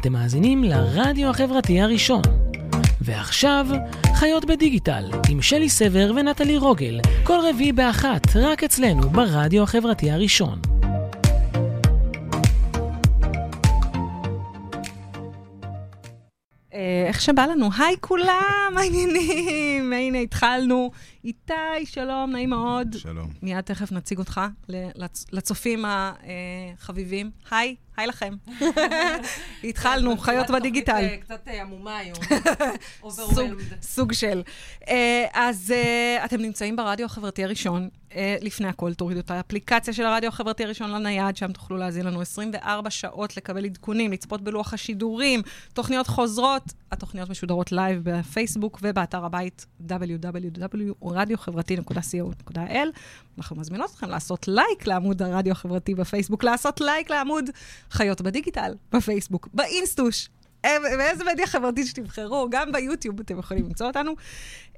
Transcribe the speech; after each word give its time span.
אתם 0.00 0.12
מאזינים 0.12 0.64
לרדיו 0.64 1.30
החברתי 1.30 1.80
הראשון. 1.80 2.22
ועכשיו, 3.00 3.66
חיות 4.14 4.44
בדיגיטל, 4.44 5.10
עם 5.30 5.42
שלי 5.42 5.68
סבר 5.68 6.12
ונטלי 6.16 6.56
רוגל, 6.56 7.00
כל 7.24 7.38
רביעי 7.50 7.72
באחת, 7.72 8.36
רק 8.36 8.64
אצלנו, 8.64 9.10
ברדיו 9.10 9.62
החברתי 9.62 10.10
הראשון. 10.10 10.58
אה, 16.74 17.04
איך 17.08 17.20
שבא 17.20 17.46
לנו. 17.46 17.68
היי 17.78 17.96
כולם, 18.00 18.72
מה 18.74 18.80
העניינים? 18.80 19.92
הנה, 19.92 20.18
התחלנו. 20.18 20.90
איתי, 21.24 21.52
שלום, 21.86 22.30
נעים 22.32 22.50
מאוד. 22.50 22.88
שלום. 22.98 23.30
מיד 23.42 23.60
תכף 23.60 23.92
נציג 23.92 24.18
אותך 24.18 24.40
לצ- 24.70 25.24
לצופים 25.32 25.84
החביבים. 25.86 27.30
היי, 27.50 27.76
היי 27.96 28.06
לכם. 28.06 28.34
התחלנו, 29.64 30.18
חיות 30.18 30.50
בדיגיטל. 30.50 31.06
קצת 31.20 31.48
אה, 31.48 31.62
עמומה 31.62 31.96
היום. 31.96 32.16
סוג, 33.82 34.12
של. 34.12 34.42
אה, 34.88 35.26
אז 35.32 35.72
אה, 35.76 36.24
אתם 36.24 36.40
נמצאים 36.40 36.76
ברדיו 36.76 37.06
החברתי 37.06 37.44
הראשון. 37.44 37.88
אה, 38.14 38.36
לפני 38.40 38.68
הכל, 38.68 38.94
תורידו 38.94 39.20
את 39.20 39.30
האפליקציה 39.30 39.94
של 39.94 40.04
הרדיו 40.04 40.28
החברתי 40.28 40.64
הראשון 40.64 40.90
לנייד, 40.90 41.36
שם 41.36 41.52
תוכלו 41.52 41.76
להזין 41.76 42.06
לנו 42.06 42.20
24 42.20 42.90
שעות 42.90 43.36
לקבל 43.36 43.64
עדכונים, 43.64 44.12
לצפות 44.12 44.40
בלוח 44.42 44.74
השידורים, 44.74 45.42
תוכניות 45.72 46.06
חוזרות. 46.06 46.62
התוכניות 46.92 47.30
משודרות 47.30 47.72
לייב 47.72 48.00
בפייסבוק 48.04 48.78
ובאתר 48.82 49.24
הבית 49.24 49.66
www.radiохברתי.co.il. 51.10 52.88
אנחנו 53.38 53.56
מזמינות 53.56 53.90
אתכם 53.90 54.08
לעשות 54.08 54.48
לייק 54.48 54.86
לעמוד 54.86 55.22
הרדיו 55.22 55.52
החברתי 55.52 55.94
בפייסבוק, 55.94 56.44
לעשות 56.44 56.80
לייק 56.80 57.10
לעמוד 57.10 57.50
חיות 57.90 58.20
בדיגיטל 58.20 58.74
בפייסבוק, 58.92 59.48
באינסטוש. 59.54 60.28
אה, 60.64 60.76
באיזה 60.96 61.24
מדיה 61.24 61.46
חברתית 61.46 61.86
שתבחרו, 61.86 62.48
גם 62.50 62.72
ביוטיוב 62.72 63.20
אתם 63.20 63.38
יכולים 63.38 63.64
למצוא 63.64 63.86
אותנו. 63.86 64.12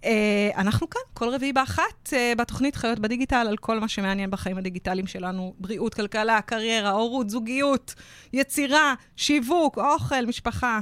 אה, 0.04 0.50
אנחנו 0.56 0.90
כאן, 0.90 1.00
כל 1.14 1.28
רביעי 1.28 1.52
באחת, 1.52 2.12
אה, 2.12 2.32
בתוכנית 2.38 2.76
חיות 2.76 2.98
בדיגיטל, 2.98 3.46
על 3.48 3.56
כל 3.56 3.80
מה 3.80 3.88
שמעניין 3.88 4.30
בחיים 4.30 4.58
הדיגיטליים 4.58 5.06
שלנו, 5.06 5.54
בריאות, 5.58 5.94
כלכלה, 5.94 6.40
קריירה, 6.40 6.90
הורות, 6.90 7.30
זוגיות, 7.30 7.94
יצירה, 8.32 8.94
שיווק, 9.16 9.78
אוכל, 9.78 10.26
משפחה. 10.26 10.80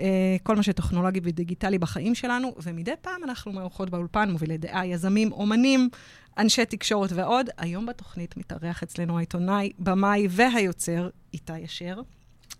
אה, 0.00 0.36
כל 0.42 0.56
מה 0.56 0.62
שטכנולוגי 0.62 1.20
ודיגיטלי 1.22 1.78
בחיים 1.78 2.14
שלנו, 2.14 2.54
ומדי 2.62 2.92
פעם 3.00 3.24
אנחנו 3.24 3.52
מאורחות 3.52 3.90
באולפן, 3.90 4.30
מובילי 4.30 4.58
דעה, 4.58 4.86
יזמים, 4.86 5.32
אומנים, 5.32 5.88
אנשי 6.38 6.64
תקשורת 6.64 7.12
ועוד. 7.12 7.50
היום 7.58 7.86
בתוכנית 7.86 8.36
מתארח 8.36 8.82
אצלנו 8.82 9.16
העיתונאי, 9.16 9.72
במאי 9.78 10.26
והיוצר, 10.30 11.08
איתי 11.32 11.64
אשר. 11.64 12.00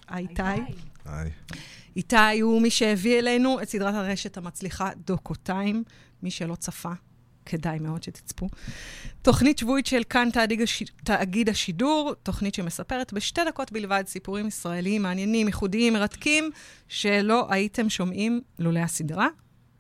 היי, 0.09 0.27
איתי. 0.31 0.43
היי. 1.05 1.31
איתי 1.97 2.41
הוא 2.41 2.63
מי 2.63 2.71
שהביא 2.71 3.19
אלינו 3.19 3.63
את 3.63 3.69
סדרת 3.69 3.95
הרשת 3.95 4.37
המצליחה 4.37 4.91
דוקו 5.07 5.35
טיים. 5.35 5.85
מי 6.23 6.31
שלא 6.31 6.55
צפה, 6.55 6.93
כדאי 7.49 7.79
מאוד 7.79 8.03
שתצפו. 8.03 8.49
תוכנית 9.23 9.59
שבועית 9.59 9.87
של 9.87 10.03
כאן 10.11 10.29
תאגיד, 10.33 10.63
הש... 10.63 10.83
תאגיד 11.05 11.49
השידור, 11.49 12.15
תוכנית 12.23 12.55
שמספרת 12.55 13.13
בשתי 13.13 13.41
דקות 13.47 13.73
בלבד 13.73 14.05
סיפורים 14.07 14.49
ישראליים 14.49 15.03
מעניינים, 15.03 15.47
ייחודיים, 15.47 15.93
מרתקים, 15.93 16.51
שלא 16.89 17.47
הייתם 17.51 17.89
שומעים 17.89 18.41
לולא 18.59 18.81
הסדרה. 18.81 19.29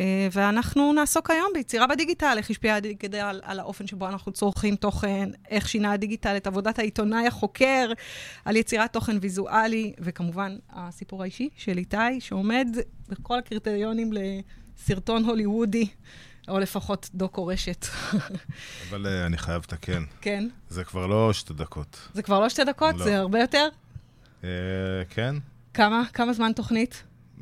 אה, 0.00 0.28
ואנחנו 0.32 0.92
נעסוק 0.92 1.30
היום 1.30 1.50
ביצירה 1.54 1.86
בדיגיטל, 1.86 2.34
איך 2.36 2.50
השפיע 2.50 2.74
הדיגיטל 2.74 3.40
על 3.42 3.60
האופן 3.60 3.86
שבו 3.86 4.08
אנחנו 4.08 4.32
צורכים 4.32 4.76
תוכן, 4.76 5.30
איך 5.50 5.68
שינה 5.68 5.92
הדיגיטל 5.92 6.36
את 6.36 6.46
עבודת 6.46 6.78
העיתונאי 6.78 7.26
החוקר, 7.26 7.92
על 8.44 8.56
יצירת 8.56 8.92
תוכן 8.92 9.16
ויזואלי, 9.20 9.92
וכמובן, 9.98 10.56
הסיפור 10.70 11.22
האישי 11.22 11.48
של 11.56 11.78
איתי, 11.78 12.20
שעומד 12.20 12.68
בכל 13.08 13.38
הקריטריונים 13.38 14.10
לסרטון 14.12 15.24
הוליוודי, 15.24 15.88
או 16.48 16.58
לפחות 16.58 17.10
דוקו 17.14 17.46
רשת. 17.46 17.86
אבל 18.90 19.06
uh, 19.06 19.26
אני 19.26 19.38
חייב 19.38 19.62
לתקן. 19.62 20.04
כן? 20.20 20.48
זה 20.68 20.84
כבר 20.84 21.06
לא 21.06 21.32
שתי 21.32 21.54
דקות. 21.54 22.08
זה 22.14 22.22
כבר 22.22 22.40
לא 22.40 22.48
שתי 22.48 22.64
דקות? 22.64 22.94
לא. 22.96 23.04
זה 23.04 23.18
הרבה 23.18 23.40
יותר? 23.40 23.68
Uh, 24.42 24.44
כן. 25.10 25.34
כמה? 25.74 26.02
כמה 26.12 26.32
זמן 26.32 26.52
תוכנית? 26.52 27.02
Uh, 27.38 27.40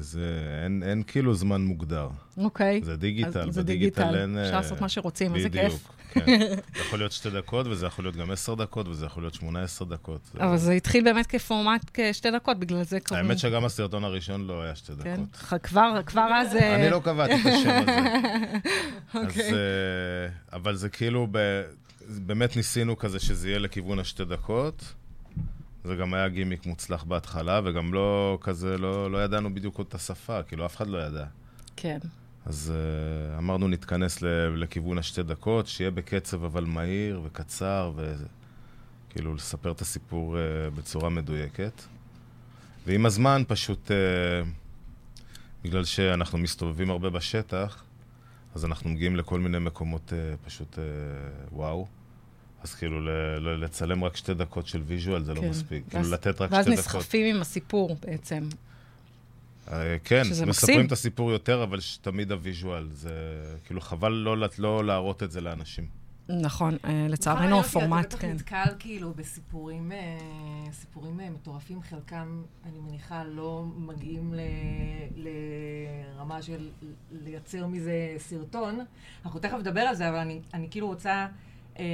זה... 0.00 0.60
אין, 0.64 0.82
אין 0.82 1.02
כאילו 1.06 1.34
זמן 1.34 1.62
מוגדר. 1.62 2.08
אוקיי. 2.36 2.80
זה 2.84 2.96
דיגיטל. 2.96 3.48
אז 3.48 3.54
זה 3.54 3.62
בדיגיטל 3.62 4.02
דיגיטל. 4.02 4.20
אין... 4.20 4.38
אפשר 4.38 4.56
לעשות 4.56 4.80
מה 4.80 4.88
שרוצים, 4.88 5.34
איזה 5.34 5.50
כיף. 5.50 5.88
כן. 6.10 6.38
זה 6.74 6.80
יכול 6.80 6.98
להיות 6.98 7.12
שתי 7.12 7.30
דקות, 7.30 7.66
וזה 7.66 7.86
יכול 7.86 8.04
להיות 8.04 8.16
גם 8.16 8.30
עשר 8.30 8.54
דקות, 8.54 8.88
וזה 8.88 9.06
יכול 9.06 9.22
להיות 9.22 9.34
שמונה 9.34 9.62
עשר 9.62 9.84
דקות. 9.84 10.20
אבל 10.40 10.56
זה 10.56 10.72
התחיל 10.72 11.04
באמת 11.04 11.26
כפורמט 11.26 11.90
כשתי 11.94 12.30
דקות, 12.30 12.58
בגלל 12.58 12.82
זה 12.82 13.00
קראו... 13.00 13.18
האמת 13.18 13.38
שגם 13.38 13.64
הסרטון 13.64 14.04
הראשון 14.04 14.46
לא 14.46 14.62
היה 14.62 14.74
שתי 14.74 14.92
כן, 15.02 15.16
דקות. 15.16 15.36
ח- 15.36 15.54
כבר, 16.06 16.30
אז... 16.34 16.56
אה, 16.56 16.74
אני 16.74 16.90
לא 16.90 17.00
קבעתי 17.04 17.34
את 17.34 17.46
השם 17.46 17.82
הזה. 17.82 17.98
אוקיי. 19.24 19.52
אה, 19.52 20.28
אבל 20.52 20.76
זה 20.76 20.88
כאילו, 20.88 21.28
באמת 22.08 22.56
ניסינו 22.56 22.98
כזה 22.98 23.20
שזה 23.20 23.48
יהיה 23.48 23.58
לכיוון 23.58 23.98
השתי 23.98 24.24
דקות. 24.24 24.94
זה 25.84 25.96
גם 25.96 26.14
היה 26.14 26.28
גימיק 26.28 26.66
מוצלח 26.66 27.04
בהתחלה, 27.04 27.60
וגם 27.64 27.94
לא 27.94 28.38
כזה, 28.40 28.78
לא, 28.78 29.10
לא 29.10 29.24
ידענו 29.24 29.54
בדיוק 29.54 29.80
את 29.80 29.94
השפה, 29.94 30.42
כאילו 30.42 30.66
אף 30.66 30.76
אחד 30.76 30.86
לא 30.86 30.98
ידע. 30.98 31.24
כן. 31.76 31.98
אז 32.46 32.72
uh, 32.72 33.38
אמרנו 33.38 33.68
נתכנס 33.68 34.22
לכיוון 34.56 34.98
השתי 34.98 35.22
דקות, 35.22 35.66
שיהיה 35.66 35.90
בקצב 35.90 36.44
אבל 36.44 36.64
מהיר 36.64 37.20
וקצר, 37.24 37.92
וכאילו 37.96 39.34
לספר 39.34 39.70
את 39.72 39.80
הסיפור 39.80 40.36
uh, 40.36 40.38
בצורה 40.78 41.08
מדויקת. 41.08 41.82
ועם 42.86 43.06
הזמן 43.06 43.42
פשוט, 43.48 43.90
uh, 43.90 44.46
בגלל 45.64 45.84
שאנחנו 45.84 46.38
מסתובבים 46.38 46.90
הרבה 46.90 47.10
בשטח, 47.10 47.84
אז 48.54 48.64
אנחנו 48.64 48.90
מגיעים 48.90 49.16
לכל 49.16 49.40
מיני 49.40 49.58
מקומות 49.58 50.12
uh, 50.12 50.46
פשוט 50.46 50.74
uh, 50.74 50.78
וואו. 51.52 51.86
אז 52.62 52.74
כאילו 52.74 53.00
לצלם 53.58 54.04
רק 54.04 54.16
שתי 54.16 54.34
דקות 54.34 54.66
של 54.66 54.82
ויז'ואל 54.86 55.22
זה 55.24 55.34
לא 55.34 55.40
כן. 55.40 55.48
מספיק. 55.50 55.82
ואז- 55.84 55.92
כאילו 55.92 56.14
לתת 56.14 56.40
רק 56.40 56.52
ואז 56.52 56.64
שתי 56.64 56.74
דקות. 56.76 56.84
נסחפים 56.86 57.34
עם 57.36 57.42
הסיפור 57.42 57.96
בעצם. 58.02 58.48
אה, 59.72 59.96
כן, 60.04 60.22
מספרים 60.30 60.48
מקסים. 60.48 60.86
את 60.86 60.92
הסיפור 60.92 61.32
יותר, 61.32 61.62
אבל 61.62 61.78
תמיד 62.00 62.32
הוויז'ואל. 62.32 62.88
זה 62.92 63.10
כאילו 63.64 63.80
חבל 63.80 64.12
לא, 64.12 64.36
לא 64.58 64.84
להראות 64.84 65.22
את 65.22 65.30
זה 65.30 65.40
לאנשים. 65.40 66.00
נכון, 66.28 66.76
אה, 66.84 67.06
לצערנו 67.08 67.60
הפורמט, 67.60 68.06
אתה 68.06 68.16
בטח 68.16 68.26
כן. 68.26 68.32
נתקל 68.32 68.64
כאילו 68.78 69.14
בסיפורים 69.14 69.92
אה, 69.92 70.18
סיפורים 70.72 71.20
מטורפים, 71.34 71.82
חלקם, 71.82 72.42
אני 72.64 72.78
מניחה, 72.80 73.24
לא 73.24 73.64
מגיעים 73.76 74.34
ל- 74.34 74.40
לרמה 76.16 76.42
של 76.42 76.68
לייצר 77.12 77.66
מזה 77.66 78.14
סרטון. 78.18 78.78
אנחנו 79.24 79.40
תכף 79.40 79.56
נדבר 79.58 79.80
על 79.80 79.94
זה, 79.94 80.08
אבל 80.08 80.16
אני, 80.16 80.40
אני 80.54 80.68
כאילו 80.70 80.86
רוצה 80.86 81.26
אה, 81.78 81.84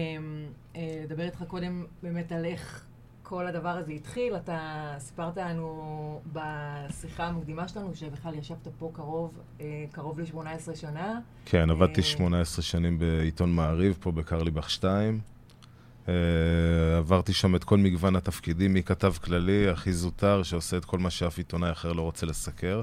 אה, 0.77 1.01
לדבר 1.05 1.25
איתך 1.25 1.43
קודם 1.49 1.85
באמת 2.03 2.33
על 2.33 2.45
איך 2.45 2.86
כל 3.29 3.47
הדבר 3.47 3.69
הזה 3.69 3.93
התחיל. 3.93 4.37
אתה 4.37 4.95
סיפרת 4.99 5.37
לנו 5.37 6.21
בשיחה 6.33 7.27
המקדימה 7.27 7.69
שלנו 7.69 7.95
שבכלל 7.95 8.35
ישבת 8.35 8.69
פה 8.79 8.91
קרוב, 8.95 9.39
אה, 9.61 9.85
קרוב 9.93 10.21
ל-18 10.21 10.75
שנה. 10.75 11.21
כן, 11.45 11.71
עבדתי 11.71 12.01
אה, 12.01 12.07
18 12.07 12.63
שנים 12.63 12.99
בעיתון 12.99 13.53
מעריב, 13.53 13.97
פה 14.01 14.13
בקרליבך 14.13 14.71
2. 14.71 15.21
אה, 16.09 16.15
עברתי 16.99 17.33
שם 17.33 17.57
את 17.57 17.65
כל 17.65 17.79
מגוון 17.79 18.17
התפקידים, 18.17 18.75
מכתב 18.75 19.13
כללי, 19.25 19.69
הכי 19.69 19.93
זוטר, 19.93 20.43
שעושה 20.43 20.77
את 20.77 20.85
כל 20.85 20.99
מה 20.99 21.11
שאף 21.11 21.39
עיתונאי 21.39 21.73
אחר 21.73 21.93
לא 21.93 22.03
רוצה 22.03 22.27
לסקר. 22.27 22.83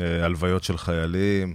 אה, 0.00 0.24
הלוויות 0.24 0.64
של 0.64 0.78
חיילים, 0.78 1.54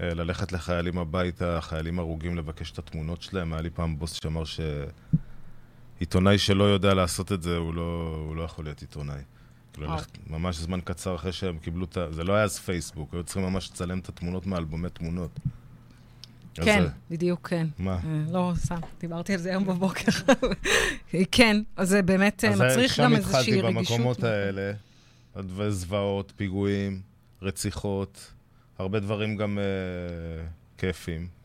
אה, 0.00 0.14
ללכת 0.14 0.52
לחיילים 0.52 0.98
הביתה, 0.98 1.60
חיילים 1.60 1.98
הרוגים 1.98 2.36
לבקש 2.36 2.70
את 2.70 2.78
התמונות 2.78 3.22
שלהם. 3.22 3.52
היה 3.52 3.62
לי 3.62 3.70
פעם 3.70 3.98
בוס 3.98 4.12
שאמר 4.12 4.44
שעיתונאי 5.98 6.38
שלא 6.38 6.64
יודע 6.64 6.94
לעשות 6.94 7.32
את 7.32 7.42
זה, 7.42 7.56
הוא 7.56 7.74
לא, 7.74 8.16
הוא 8.26 8.36
לא 8.36 8.42
יכול 8.42 8.64
להיות 8.64 8.80
עיתונאי. 8.80 9.22
כאילו. 9.78 9.92
ללכת 9.92 10.30
ממש 10.30 10.56
זמן 10.56 10.80
קצר 10.84 11.14
אחרי 11.14 11.32
שהם 11.32 11.58
קיבלו 11.58 11.84
את 11.84 11.96
ה... 11.96 12.12
זה 12.12 12.24
לא 12.24 12.32
היה 12.32 12.44
אז 12.44 12.58
פייסבוק, 12.58 13.14
היו 13.14 13.22
צריכים 13.22 13.42
ממש 13.42 13.70
לצלם 13.70 13.98
את 13.98 14.08
התמונות 14.08 14.46
מאלבומי 14.46 14.88
תמונות. 14.90 15.30
אז, 16.58 16.64
כן, 16.64 16.82
אה, 16.82 16.88
בדיוק, 17.10 17.48
כן. 17.48 17.66
מה? 17.78 17.92
אה, 17.92 18.22
לא, 18.30 18.52
סתם, 18.56 18.76
דיברתי 19.00 19.32
על 19.32 19.38
זה 19.38 19.50
היום 19.50 19.64
בבוקר. 19.64 20.12
כן, 21.32 21.62
אז 21.76 21.88
זה 21.88 22.02
באמת 22.02 22.44
אה, 22.44 22.50
אז 22.50 22.60
מצריך 22.60 22.94
שם 22.94 23.02
גם 23.02 23.14
התחלתי 23.14 23.38
איזושהי 23.38 23.60
רגישות. 23.60 23.98
במקומות 23.98 24.24
האלה, 24.24 24.72
זוועות, 25.68 26.32
פיגועים, 26.36 27.00
רציחות, 27.42 28.32
הרבה 28.78 29.00
דברים 29.00 29.36
גם 29.36 29.58
אה, 29.58 29.64
כיפים. 30.78 31.37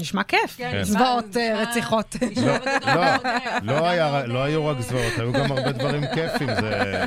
נשמע 0.00 0.22
כיף. 0.22 0.56
כן, 0.56 0.82
זוועות, 0.84 1.24
נשמע- 1.28 1.40
אה, 1.40 1.62
רציחות. 1.62 2.16
לא, 2.36 2.52
לא 2.94 3.02
מאוד, 3.62 4.28
לא 4.28 4.42
היו 4.42 4.66
רק 4.66 4.80
זוועות, 4.80 5.12
היו 5.18 5.32
גם 5.32 5.52
הרבה 5.52 5.72
דברים 5.72 6.02
כיפים. 6.14 6.48
זה... 6.60 7.04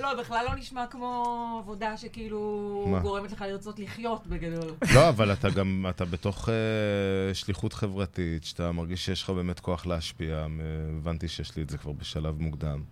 לא, 0.00 0.20
בכלל 0.20 0.44
לא 0.48 0.54
נשמע 0.54 0.84
כמו 0.90 1.24
עבודה 1.62 1.96
שכאילו? 1.96 2.98
גורמת 3.02 3.32
לך 3.32 3.42
לרצות 3.48 3.78
לחיות 3.78 4.26
בגדול. 4.26 4.70
לא, 4.94 5.08
אבל 5.08 5.32
אתה 5.32 5.50
גם, 5.50 5.86
אתה 5.90 6.04
בתוך 6.04 6.48
אה, 6.48 6.54
שליחות 7.34 7.72
חברתית, 7.72 8.44
שאתה 8.44 8.72
מרגיש 8.72 9.04
שיש 9.06 9.22
לך 9.22 9.30
באמת 9.30 9.60
כוח 9.60 9.86
להשפיע. 9.86 10.46
הבנתי 11.00 11.28
שיש 11.28 11.56
לי 11.56 11.62
את 11.62 11.70
זה 11.70 11.78
כבר 11.78 11.92
בשלב 11.92 12.40
מוקדם. 12.40 12.82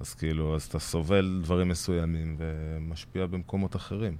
אז 0.00 0.14
כאילו, 0.14 0.56
אז 0.56 0.62
אתה 0.62 0.78
סובל 0.78 1.40
דברים 1.42 1.68
מסוימים 1.68 2.36
ומשפיע 2.38 3.26
במקומות 3.26 3.76
אחרים. 3.76 4.16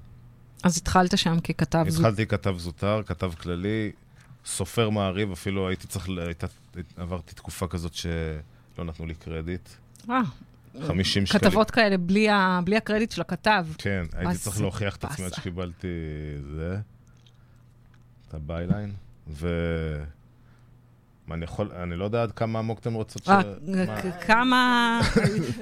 אז 0.62 0.76
התחלת 0.79 1.19
שם 1.19 1.41
ככתב 1.41 1.85
זוטר. 1.88 2.06
התחלתי 2.08 2.26
כתב 2.26 2.55
זוטר, 2.58 3.03
כתב 3.06 3.32
כללי, 3.41 3.93
סופר 4.44 4.90
מעריב, 4.90 5.32
אפילו 5.32 5.69
הייתי 5.69 5.87
צריך, 5.87 6.08
הייתה, 6.26 6.46
עברתי 6.96 7.34
תקופה 7.34 7.66
כזאת 7.66 7.94
שלא 7.94 8.84
נתנו 8.84 9.06
לי 9.06 9.14
קרדיט. 9.14 9.69
אה, 10.10 10.20
50 10.87 11.26
שקלים. 11.26 11.40
כתבות 11.42 11.70
כאלה 11.70 11.96
בלי, 11.96 12.28
ה... 12.28 12.60
בלי 12.64 12.76
הקרדיט 12.76 13.10
של 13.10 13.20
הכתב. 13.20 13.66
כן, 13.78 14.06
הייתי 14.12 14.38
צריך 14.38 14.60
להוכיח 14.60 14.96
את 14.96 15.04
עצמי 15.04 15.26
עד. 15.26 15.34
שקיבלתי 15.34 15.88
זה, 16.56 16.78
את 18.28 18.34
ה 18.34 18.42
byline, 18.42 18.93
ו... 19.28 19.48
אני 21.32 21.44
יכול, 21.44 21.70
אני 21.82 21.96
לא 21.96 22.04
יודע 22.04 22.22
עד 22.22 22.32
כמה 22.32 22.58
עמוק 22.58 22.78
אתם 22.78 22.94
רוצות 22.94 23.25
ש... 23.25 23.28
אה, 23.28 23.43
כ- 24.02 24.26
כמה, 24.26 25.00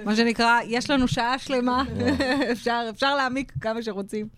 מה 0.05 0.17
שנקרא, 0.17 0.59
יש 0.67 0.91
לנו 0.91 1.09
שעה 1.09 1.39
שלמה, 1.39 1.85
אפשר, 2.53 2.81
אפשר 2.91 3.17
להעמיק 3.17 3.53
כמה 3.61 3.83
שרוצים. 3.83 4.29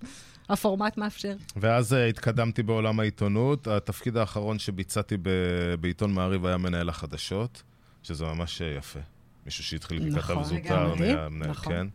הפורמט 0.51 0.97
מאפשר. 0.99 1.35
ואז 1.57 1.95
אה, 1.95 2.07
התקדמתי 2.07 2.63
בעולם 2.63 3.01
העיתונות. 3.01 3.67
התפקיד 3.67 4.17
האחרון 4.17 4.59
שביצעתי 4.59 5.17
ב- 5.23 5.75
בעיתון 5.81 6.13
מעריב 6.13 6.47
היה 6.47 6.57
מנהל 6.57 6.89
החדשות, 6.89 7.63
שזה 8.03 8.25
ממש 8.25 8.63
אה, 8.63 8.67
יפה. 8.79 9.01
מישהו 9.47 9.65
שהתחיל 9.65 10.07
מכתב 10.07 10.19
נכון, 10.19 10.45
זוטר. 10.45 10.95
נהיה 10.95 11.29
מנהל, 11.29 11.51
נכון. 11.51 11.73
כן. 11.73 11.87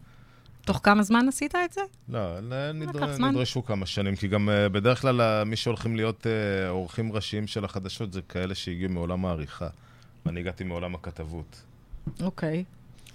תוך 0.62 0.80
כמה 0.84 1.04
זמן 1.04 1.28
עשית 1.28 1.56
את 1.56 1.74
זה? 1.74 1.82
לא, 2.10 2.42
נדר... 2.74 3.18
נדרשו 3.18 3.66
כמה 3.66 3.86
שנים, 3.86 4.16
כי 4.16 4.28
גם 4.28 4.50
בדרך 4.72 5.02
כלל 5.02 5.44
מי 5.44 5.56
שהולכים 5.56 5.96
להיות 5.96 6.28
עורכים 6.70 7.12
ראשיים 7.12 7.48
של 7.48 7.66
החדשות 7.66 8.14
זה 8.14 8.22
כאלה 8.22 8.56
שהגיעו 8.56 8.92
מעולם 8.92 9.26
העריכה. 9.26 9.68
ואני 10.26 10.40
הגעתי 10.40 10.64
מעולם 10.64 10.96
הכתבות, 10.96 11.62
אוקיי. 12.22 12.64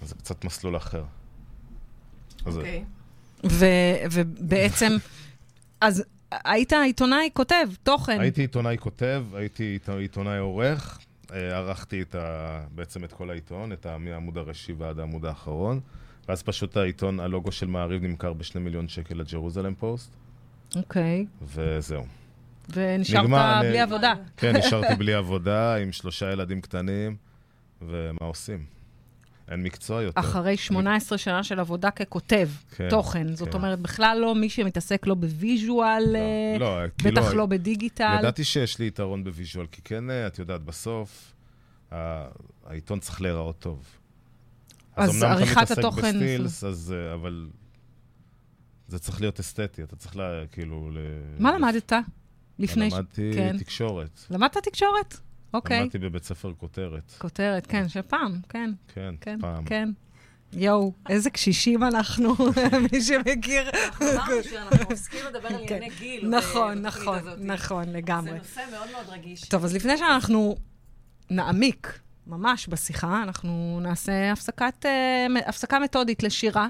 אז 0.01 0.09
זה 0.09 0.15
קצת 0.15 0.45
מסלול 0.45 0.77
אחר. 0.77 1.03
אוקיי. 2.45 2.83
ו- 3.43 3.65
ובעצם, 4.11 4.97
אז 5.81 6.03
היית 6.31 6.73
עיתונאי 6.73 7.29
כותב, 7.33 7.67
תוכן. 7.83 8.19
הייתי 8.21 8.41
עיתונאי 8.41 8.77
כותב, 8.79 9.25
הייתי 9.33 9.63
עית- 9.63 9.89
עיתונאי 9.89 10.37
עורך, 10.37 10.99
אה, 11.33 11.57
ערכתי 11.57 12.01
את 12.01 12.15
ה... 12.15 12.19
בעצם 12.75 13.03
את 13.03 13.13
כל 13.13 13.29
העיתון, 13.29 13.71
את 13.73 13.85
ה... 13.85 13.97
מהעמוד 13.97 14.37
הראשי 14.37 14.73
ועד 14.77 14.99
העמוד 14.99 15.25
האחרון, 15.25 15.79
ואז 16.27 16.43
פשוט 16.43 16.77
העיתון, 16.77 17.19
הלוגו 17.19 17.51
של 17.51 17.67
מעריב 17.67 18.03
נמכר 18.03 18.33
בשני 18.33 18.61
מיליון 18.61 18.87
שקל 18.87 19.15
לג'רוזלם 19.15 19.73
פוסט, 19.75 20.11
אוקיי. 20.75 21.25
וזהו. 21.41 22.03
ונשארת 22.69 23.23
נגמר, 23.23 23.59
אני- 23.59 23.69
בלי 23.69 23.79
עבודה. 23.79 24.13
כן, 24.37 24.55
נשארתי 24.57 24.95
בלי 24.99 25.13
עבודה, 25.13 25.75
עם 25.75 25.91
שלושה 25.91 26.31
ילדים 26.31 26.61
קטנים, 26.61 27.15
ומה 27.81 28.17
עושים? 28.21 28.65
אין 29.51 29.63
מקצוע 29.63 30.01
יותר. 30.01 30.19
אחרי 30.19 30.57
18 30.57 31.17
שנה 31.17 31.43
של 31.43 31.59
עבודה 31.59 31.91
ככותב 31.91 32.49
כן, 32.75 32.89
תוכן. 32.89 33.35
זאת 33.35 33.49
כן. 33.49 33.53
אומרת, 33.53 33.79
בכלל 33.79 34.17
לא 34.21 34.35
מי 34.35 34.49
שמתעסק 34.49 35.07
לא 35.07 35.15
ב 35.15 35.28
visual, 35.28 36.15
אה, 36.15 36.59
לא, 36.59 36.87
כי 36.97 37.11
בטח 37.11 37.33
לא 37.33 37.45
בדיגיטל. 37.45 38.15
ידעתי 38.19 38.43
שיש 38.43 38.79
לי 38.79 38.87
יתרון 38.87 39.23
ב 39.23 39.28
visual, 39.28 39.65
כי 39.71 39.81
כן, 39.81 40.09
אה, 40.09 40.27
את 40.27 40.39
יודעת, 40.39 40.61
בסוף, 40.61 41.33
העיתון 42.65 42.99
צריך 42.99 43.21
להיראות 43.21 43.59
טוב. 43.59 43.85
אז 44.95 45.09
אמנם 45.09 45.31
עריכת 45.31 45.51
אתה 45.53 45.61
מתעסק 45.61 45.77
התוכן- 45.77 46.13
בסטילס, 46.13 46.63
אז, 46.63 46.95
אה, 46.97 47.13
אבל 47.13 47.49
זה 48.87 48.99
צריך 48.99 49.21
להיות 49.21 49.39
אסתטי, 49.39 49.83
אתה 49.83 49.95
צריך 49.95 50.15
לה, 50.15 50.43
כאילו... 50.51 50.91
ל... 50.91 50.97
מה 51.39 51.57
למדת 51.57 51.93
לפני 52.59 52.89
ש... 52.89 52.93
למדתי 52.93 53.31
כן. 53.35 53.57
תקשורת. 53.57 54.19
למדת 54.29 54.57
תקשורת? 54.57 55.17
אוקיי. 55.53 55.79
למדתי 55.79 55.97
בבית 55.97 56.23
ספר 56.23 56.53
כותרת. 56.57 57.13
כותרת, 57.17 57.67
כן, 57.67 57.89
של 57.89 58.01
פעם, 58.01 58.39
כן, 58.49 58.71
כן, 58.93 59.15
כן, 59.21 59.39
פעם. 59.41 59.65
כן. 59.65 59.89
יואו, 60.53 60.93
איזה 61.09 61.29
קשישים 61.29 61.83
אנחנו, 61.83 62.35
מי 62.91 63.01
שמכיר. 63.01 63.69
אנחנו 63.69 64.11
אמרנו 64.11 64.43
שאנחנו 64.43 64.85
עוסקים 64.89 65.19
לדבר 65.25 65.47
על 65.47 65.67
כן. 65.67 65.75
ענייני 65.75 65.95
גיל. 65.99 66.29
נכון, 66.29 66.81
בתוכנית 66.81 66.85
נכון, 66.85 67.17
הזאת. 67.17 67.39
נכון, 67.41 67.89
לגמרי. 67.89 68.31
זה 68.31 68.37
נושא 68.37 68.61
מאוד 68.71 68.91
מאוד 68.91 69.09
רגיש. 69.09 69.41
טוב, 69.41 69.63
אז 69.63 69.75
לפני 69.75 69.97
שאנחנו 69.97 70.55
נעמיק 71.29 71.99
ממש 72.27 72.67
בשיחה, 72.67 73.23
אנחנו 73.23 73.79
נעשה 73.81 74.11
אה, 74.11 75.27
הפסקה 75.47 75.79
מתודית 75.79 76.23
לשירה, 76.23 76.67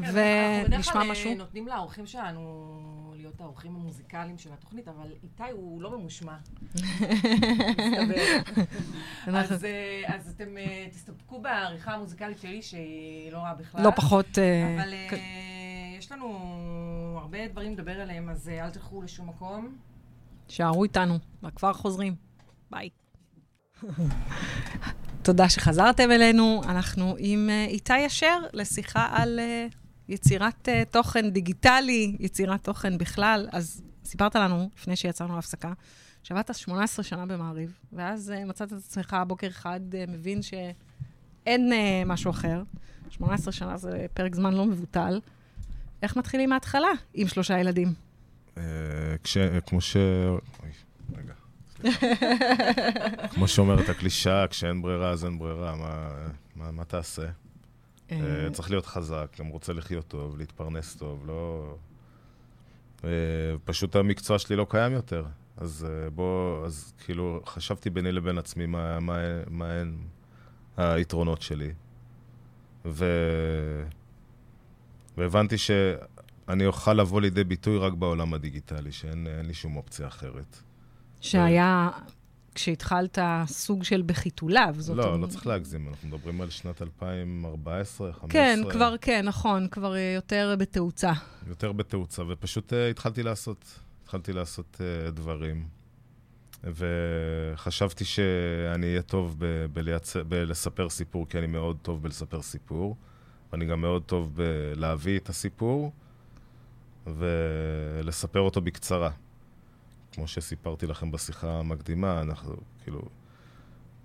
ונשמע 0.00 0.92
כלל 0.92 1.02
אה, 1.02 1.10
משהו. 1.10 1.34
נותנים 1.34 1.68
לאורחים 1.68 2.06
שלנו 2.06 2.70
להיות 3.16 3.40
האורחים 3.40 3.74
המוזיקליים 3.76 4.38
של 4.38 4.52
התוכנית, 4.52 4.88
אבל 4.88 5.12
איתי 5.22 5.50
הוא 5.52 5.82
לא 5.82 5.98
ממושמע. 5.98 6.36
מסתבר. 6.74 8.14
אנחנו- 9.26 9.54
אז, 9.56 9.64
אה, 9.64 10.02
אז 10.06 10.30
אתם 10.36 10.56
אה, 10.58 10.86
תסתפקו 10.90 11.40
בעריכה 11.40 11.92
המוזיקלית 11.94 12.38
שלי, 12.38 12.62
שהיא 12.62 13.32
לא 13.32 13.38
רעה 13.38 13.54
בכלל. 13.54 13.82
לא 13.84 13.90
פחות... 13.90 14.38
אה, 14.38 14.74
אבל 14.82 14.92
אה, 14.94 15.06
כן. 15.10 15.16
יש 15.98 16.12
לנו 16.12 16.28
הרבה 17.20 17.48
דברים 17.48 17.72
לדבר 17.72 18.00
עליהם, 18.00 18.28
אז 18.28 18.48
אה, 18.48 18.64
אל 18.64 18.70
תלכו 18.70 19.02
לשום 19.02 19.28
מקום. 19.28 19.76
שערו 20.48 20.84
איתנו, 20.84 21.18
וכבר 21.42 21.72
חוזרים. 21.72 22.14
ביי. 22.70 22.88
תודה 25.22 25.48
שחזרתם 25.48 26.10
אלינו. 26.10 26.60
אנחנו 26.64 27.14
עם 27.18 27.50
אה, 27.50 27.64
איתי 27.64 28.06
אשר 28.06 28.38
לשיחה 28.52 29.08
על 29.12 29.38
אה, 29.38 29.66
יצירת 30.08 30.68
אה, 30.68 30.82
תוכן 30.90 31.30
דיגיטלי, 31.30 32.16
יצירת 32.20 32.64
תוכן 32.64 32.98
בכלל. 32.98 33.48
אז 33.52 33.82
סיפרת 34.04 34.36
לנו, 34.36 34.70
לפני 34.76 34.96
שיצאנו 34.96 35.34
להפסקה, 35.36 35.72
שעבדת 36.22 36.54
18 36.54 37.04
שנה 37.04 37.26
במעריב, 37.26 37.78
ואז 37.92 38.30
אה, 38.30 38.44
מצאת 38.44 38.72
את 38.72 38.78
עצמך 38.78 39.16
בוקר 39.26 39.46
אחד 39.46 39.80
אה, 39.94 40.04
מבין 40.08 40.42
שאין 40.42 41.72
אה, 41.72 42.02
משהו 42.06 42.30
אחר. 42.30 42.62
18 43.10 43.52
שנה 43.52 43.76
זה 43.76 44.06
פרק 44.14 44.34
זמן 44.34 44.54
לא 44.54 44.66
מבוטל. 44.66 45.20
איך 46.02 46.16
מתחילים 46.16 46.50
מההתחלה 46.50 46.88
עם 47.14 47.28
שלושה 47.28 47.58
ילדים? 47.60 47.94
כש... 49.24 49.38
כמו 49.66 49.80
ש... 49.80 49.96
אוי, 50.62 50.70
רגע. 51.14 51.34
כמו 53.34 53.48
שאומרת 53.48 53.88
הקלישאה, 53.88 54.48
כשאין 54.48 54.82
ברירה 54.82 55.10
אז 55.10 55.24
אין 55.24 55.38
ברירה, 55.38 55.74
מה 56.56 56.84
תעשה? 56.84 57.26
אה, 58.12 58.48
צריך 58.52 58.70
להיות 58.70 58.86
חזק, 58.86 59.36
גם 59.38 59.46
רוצה 59.46 59.72
לחיות 59.72 60.08
טוב, 60.08 60.38
להתפרנס 60.38 60.96
טוב, 60.96 61.26
לא... 61.26 61.74
אה, 63.04 63.10
פשוט 63.64 63.96
המקצוע 63.96 64.38
שלי 64.38 64.56
לא 64.56 64.66
קיים 64.70 64.92
יותר. 64.92 65.24
אז 65.56 65.86
אה, 65.88 66.10
בוא, 66.10 66.66
אז 66.66 66.92
כאילו, 67.04 67.40
חשבתי 67.46 67.90
ביני 67.90 68.12
לבין 68.12 68.38
עצמי 68.38 68.66
מה, 68.66 69.00
מה, 69.00 69.16
מה 69.50 69.72
הן 69.72 69.96
היתרונות 70.76 71.42
שלי. 71.42 71.72
ו... 72.84 73.04
והבנתי 75.16 75.58
שאני 75.58 76.66
אוכל 76.66 76.92
לבוא 76.92 77.20
לידי 77.20 77.44
ביטוי 77.44 77.78
רק 77.78 77.92
בעולם 77.92 78.34
הדיגיטלי, 78.34 78.92
שאין 78.92 79.26
אין 79.26 79.46
לי 79.46 79.54
שום 79.54 79.76
אופציה 79.76 80.06
אחרת. 80.06 80.62
שהיה, 81.20 81.90
כשהתחלת, 82.54 83.18
סוג 83.46 83.84
של 83.84 84.02
בחיתוליו. 84.06 84.74
זאת 84.78 84.96
לא, 84.96 85.04
אומרת- 85.04 85.20
לא 85.20 85.26
צריך 85.26 85.46
להגזים, 85.46 85.88
אנחנו 85.88 86.08
מדברים 86.08 86.40
על 86.40 86.50
שנת 86.50 86.82
2014, 86.82 88.08
2015. 88.08 88.30
כן, 88.32 88.60
כבר 88.72 88.94
כן, 89.00 89.24
נכון, 89.26 89.68
כבר 89.70 89.94
אה, 89.96 90.12
יותר 90.14 90.54
בתאוצה. 90.58 91.12
יותר 91.48 91.72
בתאוצה, 91.72 92.22
ופשוט 92.28 92.72
uh, 92.72 92.76
התחלתי 92.90 93.22
לעשות, 93.22 93.64
התחלתי 94.02 94.32
לעשות 94.32 94.80
uh, 95.08 95.10
דברים. 95.10 95.66
וחשבתי 96.64 98.04
שאני 98.04 98.86
אהיה 98.86 99.02
טוב 99.02 99.36
ב- 99.38 99.66
בלייצר, 99.72 100.22
בלספר 100.24 100.88
סיפור, 100.90 101.28
כי 101.28 101.38
אני 101.38 101.46
מאוד 101.46 101.76
טוב 101.82 102.02
בלספר 102.02 102.42
סיפור. 102.42 102.96
ואני 103.52 103.66
גם 103.66 103.80
מאוד 103.80 104.02
טוב 104.02 104.32
בלהביא 104.34 105.18
את 105.18 105.28
הסיפור 105.28 105.92
ולספר 107.06 108.40
אותו 108.40 108.60
בקצרה. 108.60 109.10
כמו 110.14 110.28
שסיפרתי 110.28 110.86
לכם 110.86 111.10
בשיחה 111.10 111.58
המקדימה, 111.58 112.20
אנחנו, 112.22 112.56
כאילו, 112.82 113.02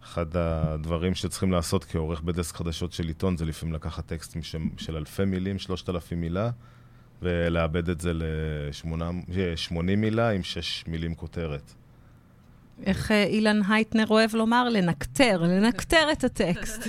אחד 0.03 0.37
הדברים 0.37 1.15
שצריכים 1.15 1.51
לעשות 1.51 1.85
כעורך 1.85 2.21
בדסק 2.21 2.55
חדשות 2.55 2.91
של 2.93 3.07
עיתון 3.07 3.37
זה 3.37 3.45
לפעמים 3.45 3.75
לקחת 3.75 4.05
טקסטים 4.05 4.43
של, 4.43 4.59
של 4.77 4.97
אלפי 4.97 5.25
מילים, 5.25 5.59
שלושת 5.59 5.89
אלפים 5.89 6.21
מילה, 6.21 6.49
ולאבד 7.21 7.89
את 7.89 8.01
זה 8.01 8.13
ל-80 8.13 9.81
מילה 9.97 10.29
עם 10.29 10.43
שש 10.43 10.83
מילים 10.87 11.15
כותרת. 11.15 11.73
איך 12.85 13.11
אה, 13.11 13.23
אילן 13.23 13.61
הייטנר 13.69 14.07
אוהב 14.09 14.35
לומר? 14.35 14.69
לנקטר, 14.69 15.41
לנקטר 15.41 16.11
את 16.11 16.23
הטקסט. 16.23 16.87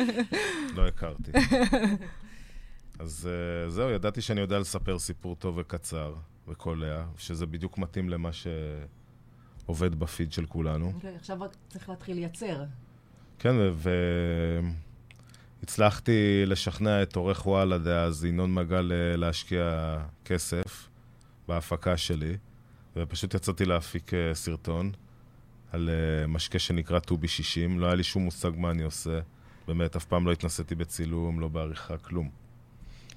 לא 0.76 0.86
הכרתי. 0.86 1.32
אז 2.98 3.28
uh, 3.28 3.70
זהו, 3.70 3.90
ידעתי 3.90 4.20
שאני 4.20 4.40
יודע 4.40 4.58
לספר 4.58 4.98
סיפור 4.98 5.36
טוב 5.36 5.58
וקצר 5.58 6.14
וקולע, 6.48 7.04
שזה 7.18 7.46
בדיוק 7.46 7.78
מתאים 7.78 8.08
למה 8.08 8.30
שעובד 8.32 9.94
בפיד 9.94 10.32
של 10.32 10.46
כולנו. 10.46 10.92
אוקיי, 10.94 11.16
עכשיו 11.16 11.40
רק 11.40 11.56
צריך 11.68 11.88
להתחיל 11.88 12.16
לייצר. 12.16 12.64
כן, 13.38 13.54
והצלחתי 15.62 16.42
לשכנע 16.46 17.02
את 17.02 17.16
עורך 17.16 17.46
וואלה 17.46 17.78
דאז, 17.78 18.24
ינון 18.24 18.54
מגל, 18.54 18.92
להשקיע 19.16 19.96
כסף 20.24 20.88
בהפקה 21.48 21.96
שלי, 21.96 22.36
ופשוט 22.96 23.34
יצאתי 23.34 23.64
להפיק 23.64 24.14
אה, 24.14 24.34
סרטון 24.34 24.92
על 25.72 25.90
אה, 25.90 26.26
משקה 26.26 26.58
שנקרא 26.58 26.98
טובי 26.98 27.28
60. 27.28 27.80
לא 27.80 27.86
היה 27.86 27.94
לי 27.94 28.02
שום 28.02 28.22
מושג 28.22 28.50
מה 28.56 28.70
אני 28.70 28.82
עושה. 28.82 29.20
באמת, 29.68 29.96
אף 29.96 30.04
פעם 30.04 30.26
לא 30.26 30.32
התנסיתי 30.32 30.74
בצילום, 30.74 31.40
לא 31.40 31.48
בעריכה, 31.48 31.98
כלום. 31.98 32.30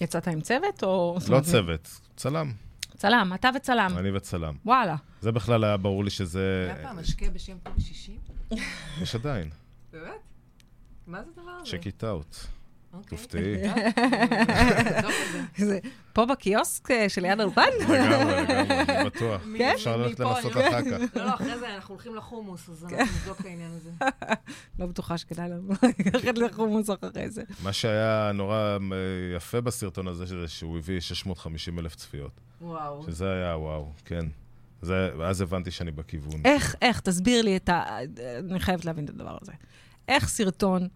יצאת 0.01 0.27
עם 0.27 0.41
צוות 0.41 0.83
או... 0.83 1.17
לא 1.29 1.39
צוות, 1.39 1.99
צלם. 2.15 2.51
צלם, 2.97 3.31
אתה 3.35 3.49
וצלם. 3.55 3.97
אני 3.97 4.11
וצלם. 4.11 4.53
וואלה. 4.65 4.95
זה 5.21 5.31
בכלל 5.31 5.63
היה 5.63 5.77
ברור 5.77 6.03
לי 6.03 6.09
שזה... 6.09 6.71
היה 6.75 6.83
פעם 6.83 6.99
משקה 6.99 7.29
בשם 7.29 7.57
פה 7.63 7.69
בשישי? 7.69 8.17
יש 9.01 9.15
עדיין. 9.15 9.49
באמת? 9.91 10.11
מה 11.07 11.23
זה 11.23 11.29
הדבר 11.37 11.51
הזה? 11.51 11.77
check 11.77 11.83
it 11.83 12.03
out. 12.03 12.47
אוקיי. 12.93 13.17
תופתעי. 13.17 13.55
זה 15.67 15.79
פה 16.13 16.25
בקיוסק 16.25 16.91
אה, 16.91 17.09
שליד 17.09 17.39
האולפן? 17.39 17.61
לגמרי, 17.81 17.97
לגמרי, 18.41 18.81
אני 18.81 19.05
בטוח. 19.05 19.41
כן? 19.57 19.71
אפשר 19.75 19.97
ללכת 19.97 20.19
לנסות 20.19 20.57
אני- 20.57 20.67
אחר 20.67 20.81
כך. 20.81 21.15
לא, 21.17 21.25
לא, 21.25 21.33
אחרי 21.33 21.59
זה 21.59 21.75
אנחנו 21.75 21.93
הולכים 21.95 22.15
לחומוס, 22.15 22.69
אז 22.69 22.83
אנחנו 22.85 22.97
נבדוק 23.05 23.39
את 23.41 23.45
העניין 23.45 23.71
הזה. 23.71 23.89
לא 24.79 24.85
בטוחה 24.85 25.17
שכדאי 25.17 25.49
לנו 25.49 25.73
ללכת 26.13 26.37
לחומוס 26.37 26.89
אחרי 26.89 27.29
זה. 27.29 27.43
מה 27.63 27.73
שהיה 27.73 28.31
נורא 28.33 28.55
אה, 28.55 28.77
יפה 29.35 29.61
בסרטון 29.61 30.07
הזה, 30.07 30.25
זה 30.25 30.47
שהוא 30.47 30.77
הביא 30.77 30.99
650 30.99 31.79
אלף 31.79 31.95
צפיות. 31.95 32.31
וואו. 32.61 33.03
שזה 33.03 33.33
היה 33.33 33.57
וואו, 33.57 33.91
כן. 34.05 34.25
זה, 34.81 35.09
ואז 35.17 35.41
הבנתי 35.41 35.71
שאני 35.71 35.91
בכיוון. 35.91 36.41
איך, 36.45 36.75
איך, 36.81 36.99
תסביר 36.99 37.41
לי 37.41 37.57
את 37.57 37.69
ה... 37.69 37.83
אני 38.49 38.59
חייבת 38.59 38.85
להבין 38.85 39.05
את 39.05 39.09
הדבר 39.09 39.37
הזה. 39.41 39.51
איך 40.07 40.27
סרטון 40.29 40.87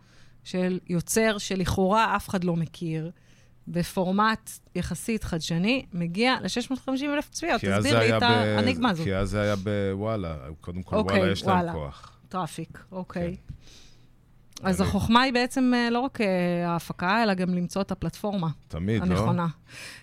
של 0.45 0.79
יוצר 0.89 1.37
שלכאורה 1.37 2.15
אף 2.15 2.29
אחד 2.29 2.43
לא 2.43 2.55
מכיר, 2.55 3.11
בפורמט 3.67 4.49
יחסית 4.75 5.23
חדשני, 5.23 5.85
מגיע 5.93 6.35
ל-650 6.41 6.89
אלף 7.13 7.29
צפיות? 7.29 7.63
אז 7.63 7.83
תסביר 7.85 7.99
לי 7.99 8.17
את 8.17 8.21
האניגמה 8.23 8.89
הזו. 8.89 9.03
כי 9.03 9.15
אז 9.15 9.29
זה 9.29 9.41
היה 9.41 9.55
בוואלה. 9.55 10.35
קודם 10.61 10.83
כל, 10.83 10.95
אוקיי, 10.95 11.17
וואלה 11.17 11.31
יש 11.31 11.43
להם 11.43 11.55
וואלה. 11.55 11.71
כוח. 11.73 12.17
traffic, 12.29 12.79
אוקיי. 12.91 13.35
אז 14.63 14.81
אני- 14.81 14.89
החוכמה 14.89 15.21
היא 15.21 15.33
בעצם 15.33 15.71
אה, 15.75 15.89
לא 15.89 15.99
רק 15.99 16.21
אה, 16.21 16.27
ההפקה, 16.69 17.23
אלא 17.23 17.33
גם 17.33 17.49
למצוא 17.53 17.81
את 17.81 17.91
הפלטפורמה 17.91 18.47
תמיד, 18.67 19.01
לא? 19.07 19.15
הנכונה. 19.17 19.47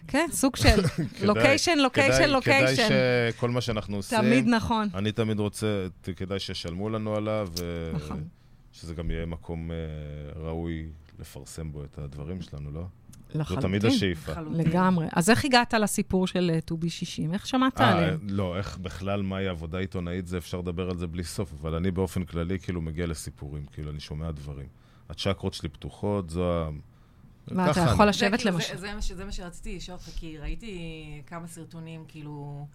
כן, 0.08 0.28
סוג 0.32 0.56
של 0.56 0.80
location, 1.22 1.78
location, 1.84 2.16
כדאי 2.16 2.30
location. 2.30 2.88
שכל 3.34 3.50
מה 3.50 3.60
שאנחנו 3.60 3.96
עושים, 3.96 4.18
תמיד 4.18 4.46
נכון. 4.48 4.88
אני 4.94 5.12
תמיד 5.12 5.38
רוצה, 5.38 5.86
כדאי 6.16 6.38
שישלמו 6.40 6.90
לנו 6.90 7.16
עליו, 7.16 7.48
נכון. 7.94 8.24
ושזה 8.72 8.94
גם 8.94 9.10
יהיה 9.10 9.26
מקום 9.26 9.70
אה, 9.70 9.76
ראוי 10.42 10.88
לפרסם 11.18 11.72
בו 11.72 11.84
את 11.84 11.98
הדברים 11.98 12.42
שלנו, 12.42 12.70
לא? 12.72 12.86
זו 13.32 13.38
לחלוטין. 13.38 13.68
תמיד 13.68 13.84
השאיפה. 13.84 14.32
לחלוטין. 14.32 14.60
לגמרי. 14.60 15.06
אז 15.12 15.30
איך 15.30 15.44
הגעת 15.44 15.74
לסיפור 15.74 16.26
של 16.26 16.50
אה, 16.54 16.60
טובי 16.60 16.90
60? 16.90 17.34
איך 17.34 17.46
שמעת 17.46 17.80
אה, 17.80 17.92
עליהם? 17.92 18.18
לא, 18.28 18.56
איך 18.56 18.78
בכלל, 18.78 19.22
מהי 19.22 19.48
עבודה 19.48 19.78
עיתונאית, 19.78 20.26
זה 20.26 20.38
אפשר 20.38 20.58
לדבר 20.58 20.90
על 20.90 20.98
זה 20.98 21.06
בלי 21.06 21.24
סוף, 21.24 21.52
אבל 21.60 21.74
אני 21.74 21.90
באופן 21.90 22.24
כללי 22.24 22.58
כאילו 22.58 22.80
מגיע 22.82 23.06
לסיפורים, 23.06 23.66
כאילו 23.72 23.90
אני 23.90 24.00
שומע 24.00 24.30
דברים. 24.30 24.66
הצ'קרות 25.08 25.54
שלי 25.54 25.68
פתוחות, 25.68 26.30
זו 26.30 26.52
ה... 26.52 26.70
מה, 27.50 27.70
אתה 27.70 27.80
יכול 27.80 28.02
אני. 28.02 28.08
לשבת 28.08 28.40
כאילו- 28.40 28.54
למשל? 28.54 28.76
זה 29.16 29.24
מה 29.24 29.32
שרציתי 29.32 29.76
לשאול 29.76 29.98
אותך, 29.98 30.08
כי 30.16 30.38
ראיתי 30.38 31.22
כמה 31.26 31.46
סרטונים, 31.46 32.04
כאילו, 32.08 32.66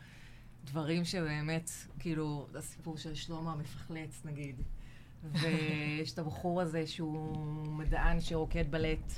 דברים 0.65 1.05
שבאמת, 1.05 1.69
כאילו, 1.99 2.47
הסיפור 2.55 2.97
של 2.97 3.15
שלמה 3.15 3.51
המפחלץ, 3.51 4.21
נגיד. 4.25 4.55
ויש 5.33 6.13
את 6.13 6.19
הבחור 6.19 6.61
הזה 6.61 6.87
שהוא 6.87 7.37
מדען 7.67 8.19
שרוקד 8.21 8.71
בלט, 8.71 9.13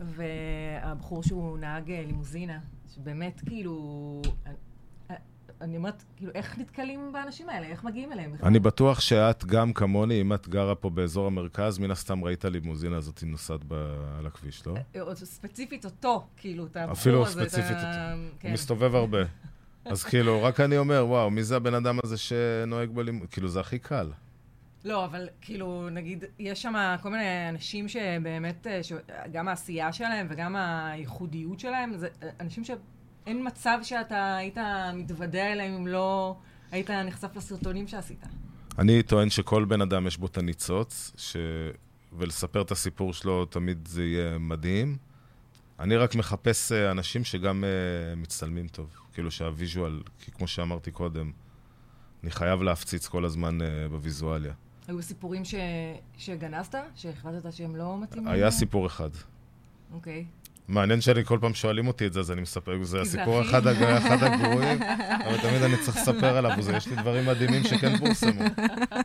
והבחור 0.00 1.22
שהוא 1.22 1.58
נהג 1.58 1.90
אה, 1.90 2.02
לימוזינה, 2.06 2.58
שבאמת, 2.94 3.40
כאילו, 3.46 4.22
אני- 5.60 5.76
אומרת, 5.76 6.04
כאילו, 6.16 6.32
איך 6.34 6.58
נתקלים 6.58 7.12
באנשים 7.12 7.48
האלה? 7.48 7.66
איך 7.66 7.84
מגיעים 7.84 8.12
אליהם 8.12 8.32
בכלל? 8.32 8.46
אני 8.46 8.58
בטוח 8.58 9.00
שאת 9.00 9.44
גם 9.44 9.72
כמוני, 9.72 10.20
אם 10.20 10.32
את 10.32 10.48
גרה 10.48 10.74
פה 10.74 10.90
באזור 10.90 11.26
המרכז, 11.26 11.78
מן 11.78 11.90
הסתם 11.90 12.24
ראית 12.24 12.44
לימוזינה 12.44 12.96
הזאת 12.96 13.22
נוסעת 13.26 13.60
על 14.18 14.26
הכביש, 14.26 14.66
לא? 14.66 14.74
אה, 14.96 15.00
עוד 15.00 15.16
ספציפית 15.16 15.84
אותו, 15.84 16.26
כאילו, 16.36 16.66
את 16.66 16.76
הבחור 16.76 16.92
אפילו 16.92 17.26
הזה. 17.26 17.42
את 17.42 17.48
ספציפית 17.48 17.76
הוא 17.76 18.30
כן. 18.40 18.52
מסתובב 18.52 18.94
הרבה. 18.94 19.18
אז 19.84 20.04
כאילו, 20.04 20.42
רק 20.42 20.60
אני 20.60 20.78
אומר, 20.78 21.04
וואו, 21.08 21.30
מי 21.30 21.42
זה 21.44 21.56
הבן 21.56 21.74
אדם 21.74 21.98
הזה 22.04 22.16
שנוהג 22.16 22.90
בלימוזינה? 22.90 23.30
כאילו, 23.30 23.48
זה 23.48 23.60
הכי 23.60 23.78
קל. 23.78 24.10
לא, 24.84 25.04
אבל 25.04 25.28
כאילו, 25.40 25.88
נגיד, 25.90 26.24
יש 26.38 26.62
שם 26.62 26.74
כל 27.02 27.10
מיני 27.10 27.48
אנשים 27.48 27.88
שבאמת, 27.88 28.66
אה. 28.66 28.80
גם 29.32 29.48
העשייה 29.48 29.92
שלהם 29.92 30.26
וגם 30.30 30.56
הייחודיות 30.56 31.60
שלהם, 31.60 31.96
זה 31.96 32.08
אה, 32.22 32.28
אנשים 32.40 32.64
שאין 32.64 33.46
מצב 33.46 33.78
שאתה 33.82 34.36
היית 34.36 34.58
מתוודע 34.94 35.52
אליהם 35.52 35.74
אם 35.74 35.86
לא 35.86 36.36
היית 36.72 36.90
נחשף 36.90 37.36
לסרטונים 37.36 37.88
שעשית. 37.88 38.24
אני 38.78 39.02
טוען 39.02 39.30
שכל 39.30 39.64
בן 39.64 39.80
אדם 39.80 40.06
יש 40.06 40.18
בו 40.18 40.26
את 40.26 40.38
הניצוץ, 40.38 41.12
ש... 41.16 41.36
ולספר 42.12 42.62
את 42.62 42.70
הסיפור 42.70 43.12
שלו 43.12 43.44
תמיד 43.44 43.88
זה 43.88 44.04
יהיה 44.04 44.38
מדהים. 44.38 44.96
אני 45.80 45.96
רק 45.96 46.14
מחפש 46.14 46.72
אה, 46.72 46.90
אנשים 46.90 47.24
שגם 47.24 47.64
uh, 47.64 48.16
מצטלמים 48.18 48.68
טוב. 48.68 48.96
כאילו 49.12 49.30
שהוויז'ואל, 49.30 50.02
כי 50.18 50.30
כמו 50.30 50.48
שאמרתי 50.48 50.90
קודם, 50.90 51.32
אני 52.22 52.30
חייב 52.30 52.62
להפציץ 52.62 53.08
כל 53.08 53.24
הזמן 53.24 53.60
uh, 53.60 53.64
בוויזואליה. 53.90 54.52
היו 54.92 55.02
סיפורים 55.02 55.44
ש... 55.44 55.54
שגנזת? 56.18 56.74
שהחלטת 56.94 57.52
שהם 57.52 57.76
לא 57.76 57.98
מתאימים? 58.00 58.28
היה 58.28 58.50
סיפור 58.50 58.86
אחד. 58.86 59.10
אוקיי. 59.92 60.24
מעניין 60.68 61.00
שאני 61.00 61.24
כל 61.24 61.38
פעם 61.40 61.54
שואלים 61.54 61.86
אותי 61.86 62.06
את 62.06 62.12
זה, 62.12 62.20
אז 62.20 62.30
אני 62.30 62.40
מספר, 62.40 62.84
זה 62.84 63.00
הסיפור 63.00 63.42
אחד. 63.42 63.66
אחד 63.66 64.22
הגרועים, 64.22 64.82
אבל 65.26 65.40
תמיד 65.42 65.62
אני 65.62 65.76
צריך 65.84 65.96
לספר 65.96 66.36
עליו, 66.36 66.50
וזה, 66.58 66.76
יש 66.76 66.86
לי 66.86 66.96
דברים 66.96 67.26
מדהימים 67.26 67.62
שכן 67.64 67.98
פורסמו. 67.98 68.42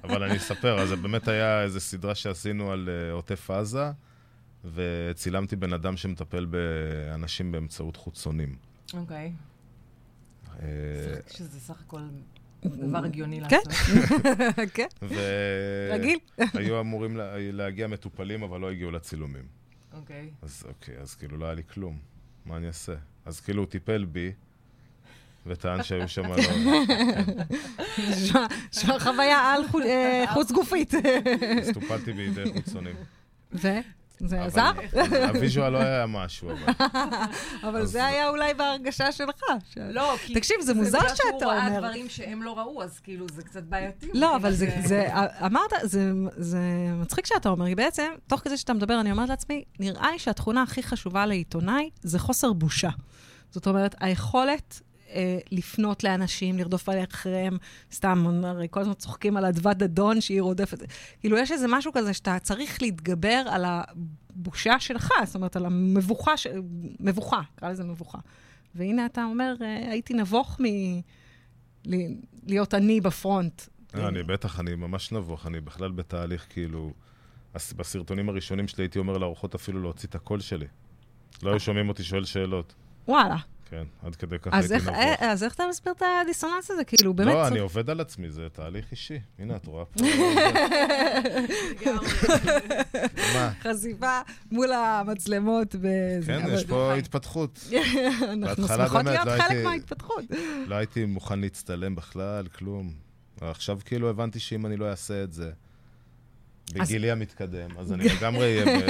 אבל 0.03 0.23
אני 0.23 0.37
אספר, 0.37 0.81
אז 0.81 0.89
זה 0.89 0.95
באמת 0.95 1.27
היה 1.27 1.63
איזו 1.63 1.79
סדרה 1.79 2.15
שעשינו 2.15 2.71
על 2.71 2.89
uh, 2.89 3.13
עוטף 3.13 3.51
עזה, 3.51 3.91
וצילמתי 4.73 5.55
בן 5.55 5.73
אדם 5.73 5.97
שמטפל 5.97 6.45
באנשים 6.45 7.51
באמצעות 7.51 7.95
חוצונים. 7.95 8.55
אוקיי. 8.93 9.33
אה, 10.59 10.67
שזה 11.29 11.59
סך 11.59 11.81
הכל 11.87 12.01
דבר 12.65 13.05
הגיוני 13.05 13.41
כן. 13.49 13.59
לעשות. 13.65 14.21
כן, 14.73 14.87
ו... 15.01 15.15
רגיל. 15.91 16.19
היו 16.53 16.79
אמורים 16.79 17.17
לה... 17.17 17.33
להגיע 17.37 17.87
מטופלים, 17.87 18.43
אבל 18.43 18.59
לא 18.59 18.71
הגיעו 18.71 18.91
לצילומים. 18.91 19.43
אוקיי. 19.93 20.29
אז 20.41 20.63
אוקיי, 20.67 20.97
אז 20.97 21.15
כאילו 21.15 21.37
לא 21.37 21.45
היה 21.45 21.53
לי 21.53 21.63
כלום. 21.73 21.97
מה 22.45 22.57
אני 22.57 22.67
אעשה? 22.67 22.93
אז 23.25 23.39
כאילו 23.39 23.63
הוא 23.63 23.69
טיפל 23.69 24.05
בי, 24.05 24.31
וטען 25.45 25.83
שהיו 25.83 26.07
שם 26.07 26.25
לא... 26.25 26.35
נשמע 28.73 28.99
חוויה 28.99 29.39
על 29.39 29.63
אה, 29.85 30.25
חוץ 30.33 30.51
גופית. 30.51 30.93
אז 31.61 31.71
טופלתי 31.73 32.13
בידי 32.13 32.43
חוצונים. 32.53 32.95
וזה 33.51 33.81
אבל- 34.25 34.39
עזר? 34.39 34.71
הוויז'ואל 35.27 35.69
לא 35.73 35.77
היה 35.77 36.05
משהו, 36.07 36.51
אבל... 36.51 36.73
אבל 37.69 37.85
זה 37.85 38.05
היה 38.05 38.29
אולי 38.29 38.53
בהרגשה 38.53 39.11
שלך. 39.11 39.41
לא, 39.77 40.15
כי... 40.25 40.33
תקשיב, 40.33 40.55
זה 40.61 40.73
מוזר 40.73 40.99
בגלל 40.99 41.15
שהוא 41.15 41.31
שאתה 41.33 41.45
ראה 41.45 41.67
אומר. 41.67 41.79
דברים 41.79 42.09
שהם 42.09 42.43
לא 42.43 42.57
ראו, 42.59 42.83
אז 42.83 42.99
כאילו 42.99 43.25
זה 43.33 43.43
קצת 43.43 43.63
בעייתי. 43.63 44.07
לא, 44.13 44.35
אבל 44.35 44.53
זה, 44.53 44.77
זה, 44.83 45.07
אמרת, 45.45 45.71
זה, 45.83 46.11
זה 46.37 46.59
מצחיק 47.01 47.25
שאתה 47.25 47.49
אומר, 47.49 47.67
כי 47.67 47.75
בעצם, 47.75 48.11
תוך 48.27 48.39
כדי 48.39 48.57
שאתה 48.57 48.73
מדבר, 48.73 48.99
אני 48.99 49.11
אומרת 49.11 49.29
לעצמי, 49.29 49.63
נראה 49.79 50.11
לי 50.11 50.19
שהתכונה 50.19 50.63
הכי 50.63 50.83
חשובה 50.83 51.25
לעיתונאי 51.25 51.89
זה 52.01 52.19
חוסר 52.19 52.53
בושה. 52.53 52.89
זאת 53.51 53.67
אומרת, 53.67 53.95
היכולת 53.99 54.81
אה, 55.09 55.37
לפנות 55.51 56.03
לאנשים, 56.03 56.57
לרדוף 56.57 56.89
אחריהם, 57.09 57.57
סתם, 57.91 58.41
הרי 58.43 58.67
כל 58.69 58.79
הזמן 58.79 58.93
צוחקים 58.93 59.37
על 59.37 59.45
אדוות 59.45 59.77
דדון 59.77 60.21
שהיא 60.21 60.41
רודפת. 60.41 60.77
כאילו, 61.19 61.37
יש 61.37 61.51
איזה 61.51 61.65
משהו 61.69 61.91
כזה 61.93 62.13
שאתה 62.13 62.39
צריך 62.39 62.81
להתגבר 62.81 63.43
על 63.49 63.65
הבושה 63.67 64.79
שלך, 64.79 65.09
זאת 65.25 65.35
אומרת, 65.35 65.55
על 65.55 65.65
המבוכה, 65.65 66.37
ש... 66.37 66.47
מבוכה, 66.99 67.41
נקרא 67.57 67.69
לזה 67.69 67.83
מבוכה. 67.83 68.17
והנה 68.75 69.05
אתה 69.05 69.23
אומר, 69.23 69.55
אה, 69.61 69.91
הייתי 69.91 70.13
נבוך 70.13 70.61
מ... 70.61 70.65
ל- 71.85 72.15
להיות 72.43 72.73
אני 72.73 73.01
בפרונט. 73.01 73.61
לא, 73.93 74.07
אני 74.07 74.23
בטח, 74.23 74.59
אני 74.59 74.75
ממש 74.75 75.11
נבוך, 75.11 75.47
אני 75.47 75.61
בכלל 75.61 75.91
בתהליך, 75.91 76.45
כאילו... 76.49 76.93
בסרטונים 77.75 78.29
הראשונים 78.29 78.67
שלי 78.67 78.83
הייתי 78.83 78.99
אומר 78.99 79.17
לאורחות 79.17 79.55
אפילו 79.55 79.81
להוציא 79.81 80.09
את 80.09 80.15
הקול 80.15 80.39
שלי. 80.39 80.65
לא 81.43 81.49
היו 81.51 81.59
שומעים 81.59 81.89
אותי 81.89 82.03
שואל 82.03 82.25
שאלות. 82.25 82.75
וואלה. 83.07 83.37
כן, 83.69 83.83
עד 84.03 84.15
כדי 84.15 84.35
אז 84.51 84.71
הייתי 84.71 84.75
איך, 84.75 84.83
נבוך. 84.87 84.97
אה, 85.21 85.31
אז 85.31 85.43
איך 85.43 85.53
אתה 85.55 85.63
מסביר 85.69 85.93
את 85.93 86.01
הדיסוננס 86.23 86.71
הזה? 86.71 86.83
כאילו, 86.83 87.13
באמת... 87.13 87.33
לא, 87.33 87.47
אני 87.47 87.59
עובד 87.59 87.89
על 87.89 88.01
עצמי, 88.01 88.29
זה 88.29 88.47
תהליך 88.53 88.91
אישי. 88.91 89.19
הנה, 89.39 89.55
את 89.55 89.65
רואה 89.65 89.85
פה. 89.85 90.03
חשיפה 93.63 94.19
מול 94.51 94.71
המצלמות. 94.71 95.75
כן, 96.25 96.41
יש 96.49 96.65
פה 96.65 96.93
התפתחות. 96.93 97.59
אנחנו 98.23 98.67
שמחות 98.67 99.05
להיות 99.05 99.25
לא 99.25 99.31
חלק 99.31 99.41
הייתי- 99.51 99.63
מההתפתחות. 99.63 100.23
לא 100.67 100.75
הייתי 100.75 101.05
מוכן 101.05 101.39
להצטלם 101.39 101.95
בכלל, 101.95 102.47
כלום. 102.47 102.93
עכשיו 103.41 103.79
כאילו 103.85 104.09
הבנתי 104.09 104.39
שאם 104.39 104.65
אני 104.65 104.77
לא 104.77 104.89
אעשה 104.89 105.23
את 105.23 105.33
זה, 105.33 105.51
בגילי 106.73 107.11
המתקדם, 107.11 107.69
אז 107.77 107.93
אני 107.93 108.03
לגמרי 108.17 108.61
אהיה 108.61 108.83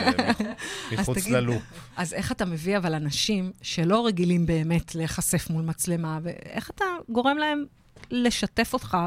מחוץ 0.91 1.27
ללופ. 1.27 1.63
אז 1.97 2.13
איך 2.13 2.31
אתה 2.31 2.45
מביא 2.45 2.77
אבל 2.77 2.93
אנשים 2.93 3.51
שלא 3.61 4.05
רגילים 4.05 4.45
באמת 4.45 4.95
להיחשף 4.95 5.49
מול 5.49 5.65
מצלמה, 5.65 6.19
ואיך 6.23 6.69
אתה 6.69 6.85
גורם 7.09 7.37
להם 7.37 7.65
לשתף 8.11 8.73
אותך 8.73 8.97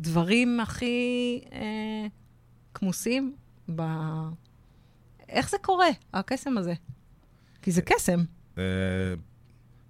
בדברים 0.00 0.60
הכי 0.60 1.40
אה, 1.52 2.06
כמוסים 2.74 3.34
ב... 3.76 3.82
איך 5.28 5.50
זה 5.50 5.56
קורה, 5.62 5.88
הקסם 6.14 6.58
הזה? 6.58 6.74
כי 7.62 7.70
זה 7.70 7.82
קסם. 7.82 8.24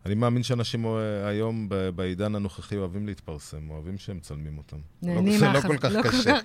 אני 0.07 0.15
מאמין 0.15 0.43
שאנשים 0.43 0.87
אה, 0.87 1.29
היום, 1.29 1.69
בעידן 1.95 2.35
הנוכחי, 2.35 2.77
אוהבים 2.77 3.07
להתפרסם, 3.07 3.71
אוהבים 3.71 3.99
שהם 3.99 4.17
מצלמים 4.17 4.59
אותם. 4.59 4.77
נהנים 5.03 5.33
לא, 5.33 5.39
זה 5.39 5.49
לא 5.49 5.61
כל 5.61 5.79
כך 5.79 5.91
לא 5.93 6.03
קשה. 6.03 6.37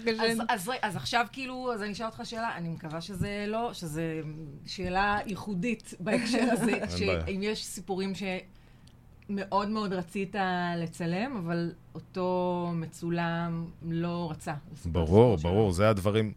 אז, 0.81 0.95
עכשיו 0.95 1.25
כאילו, 1.31 1.73
אז 1.73 1.81
אני 1.81 1.91
אשאל 1.91 2.05
אותך 2.05 2.21
שאלה, 2.23 2.57
אני 2.57 2.69
מקווה 2.69 3.01
שזה 3.01 3.45
לא, 3.47 3.73
שזה 3.73 4.21
שאלה 4.65 5.17
ייחודית 5.25 5.93
בהקשר 5.99 6.47
הזה. 6.51 6.79
שאם 6.97 7.39
יש 7.43 7.65
סיפורים 7.65 8.13
שמאוד 8.15 9.69
מאוד 9.69 9.93
רצית 9.93 10.35
לצלם, 10.77 11.37
אבל 11.45 11.71
אותו 11.95 12.71
מצולם 12.75 13.65
לא 13.81 14.27
רצה. 14.31 14.53
ברור. 14.85 15.37
ברור, 15.37 15.71
זה 15.71 15.89
הדברים... 15.89 16.33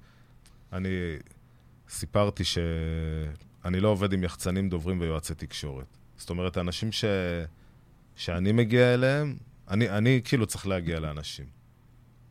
אני 0.72 0.88
סיפרתי 1.88 2.44
שאני 2.44 3.80
לא 3.80 3.88
עובד 3.88 4.12
עם 4.12 4.24
יחצנים, 4.24 4.68
דוברים 4.68 5.00
ויועצי 5.00 5.34
תקשורת. 5.34 5.98
זאת 6.18 6.30
אומרת, 6.30 6.56
האנשים 6.56 6.92
ש... 6.92 7.04
שאני 8.16 8.52
מגיע 8.52 8.94
אליהם, 8.94 9.36
אני, 9.68 9.90
אני 9.90 10.20
כאילו 10.24 10.46
צריך 10.46 10.66
להגיע 10.66 11.00
לאנשים. 11.00 11.46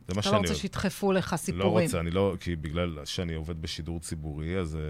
זה 0.08 0.14
מה 0.14 0.20
אתה 0.20 0.22
שאני 0.22 0.34
לא 0.34 0.38
רוצה. 0.38 0.54
שידחפו 0.54 1.12
לך 1.12 1.32
לא 1.32 1.36
סיפורים. 1.36 1.84
רוצה, 1.86 2.00
אני 2.00 2.10
לא... 2.10 2.36
כי 2.40 2.56
בגלל 2.56 2.98
שאני 3.04 3.34
עובד 3.34 3.62
בשידור 3.62 4.00
ציבורי, 4.00 4.58
אז... 4.58 4.76
אה, 4.76 4.80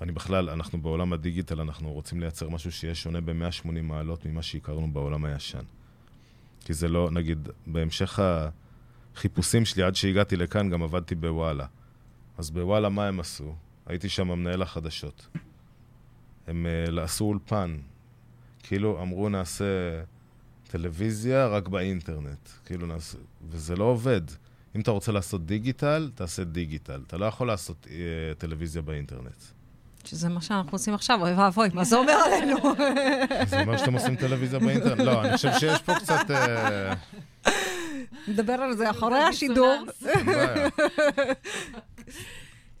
אני 0.00 0.12
בכלל, 0.12 0.50
אנחנו 0.50 0.82
בעולם 0.82 1.12
הדיגיטל, 1.12 1.60
אנחנו 1.60 1.92
רוצים 1.92 2.20
לייצר 2.20 2.48
משהו 2.48 2.72
שיהיה 2.72 2.94
שונה 2.94 3.20
ב-180 3.20 3.82
מעלות 3.82 4.26
ממה 4.26 4.42
שהכרנו 4.42 4.92
בעולם 4.92 5.24
הישן. 5.24 5.62
כי 6.64 6.74
זה 6.74 6.88
לא, 6.88 7.10
נגיד, 7.10 7.48
בהמשך 7.66 8.20
החיפושים 9.14 9.64
שלי, 9.64 9.82
עד 9.82 9.94
שהגעתי 9.94 10.36
לכאן, 10.36 10.70
גם 10.70 10.82
עבדתי 10.82 11.14
בוואלה. 11.14 11.66
אז 12.38 12.50
בוואלה, 12.50 12.88
מה 12.88 13.06
הם 13.06 13.20
עשו? 13.20 13.54
הייתי 13.86 14.08
שם 14.08 14.28
מנהל 14.28 14.62
החדשות. 14.62 15.28
הם 16.46 16.66
uh, 16.66 17.00
עשו 17.00 17.24
אולפן. 17.24 17.76
כאילו, 18.62 19.02
אמרו, 19.02 19.28
נעשה 19.28 19.64
טלוויזיה 20.68 21.46
רק 21.46 21.68
באינטרנט. 21.68 22.48
כאילו, 22.64 22.86
נעשה... 22.86 23.18
וזה 23.50 23.76
לא 23.76 23.84
עובד. 23.84 24.20
אם 24.76 24.80
אתה 24.80 24.90
רוצה 24.90 25.12
לעשות 25.12 25.46
דיגיטל, 25.46 26.10
תעשה 26.14 26.44
דיגיטל. 26.44 27.02
אתה 27.06 27.16
לא 27.16 27.26
יכול 27.26 27.46
לעשות 27.46 27.86
uh, 27.86 27.88
טלוויזיה 28.38 28.82
באינטרנט. 28.82 29.42
שזה 30.04 30.28
מה 30.28 30.40
שאנחנו 30.40 30.72
עושים 30.72 30.94
עכשיו, 30.94 31.20
אוי 31.20 31.32
ואבוי, 31.32 31.68
מה 31.74 31.84
זה 31.84 31.96
אומר 31.96 32.12
עלינו? 32.12 32.56
זה 33.50 33.60
אומר 33.60 33.76
שאתם 33.76 33.94
עושים 33.94 34.16
טלוויזיה 34.16 34.58
באינטרנט? 34.58 35.00
לא, 35.00 35.24
אני 35.24 35.36
חושב 35.36 35.52
שיש 35.58 35.82
פה 35.82 35.94
קצת... 35.94 36.30
אה, 36.30 36.94
נדבר 38.28 38.52
על 38.52 38.76
זה 38.76 38.90
אחרי 38.90 39.18
השידור. 39.18 39.86
אה, 40.06 40.68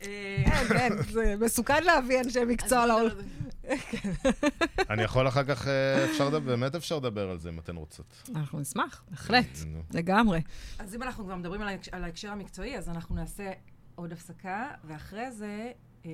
כן, 0.00 0.68
כן, 0.68 0.92
זה 1.10 1.34
מסוכן 1.40 1.84
להביא 1.84 2.20
אנשי 2.20 2.44
מקצוע 2.44 2.82
אז 2.82 2.88
לעול. 2.88 3.10
אני 4.90 5.02
יכול 5.02 5.28
אחר 5.28 5.44
כך, 5.44 5.68
אה, 5.68 6.04
אפשר 6.04 6.26
לדבר, 6.28 6.40
באמת 6.56 6.74
אפשר 6.74 6.96
לדבר 6.96 7.30
על 7.30 7.38
זה 7.38 7.48
אם 7.48 7.58
אתן 7.58 7.76
רוצות. 7.76 8.22
אנחנו 8.36 8.60
נשמח, 8.60 9.04
בהחלט. 9.10 9.58
לגמרי. 9.94 10.40
אז 10.78 10.94
אם 10.94 11.02
אנחנו 11.02 11.24
כבר 11.24 11.34
מדברים 11.36 11.60
על 11.62 11.68
ההקש- 11.68 11.88
על 11.92 12.04
ההקשר 12.04 12.30
המקצועי, 12.30 12.78
אז 12.78 12.88
אנחנו 12.88 13.14
נעשה 13.14 13.52
עוד 13.94 14.12
הפסקה, 14.12 14.70
ואחרי 14.84 15.30
זה 15.32 15.70
אה, 16.06 16.10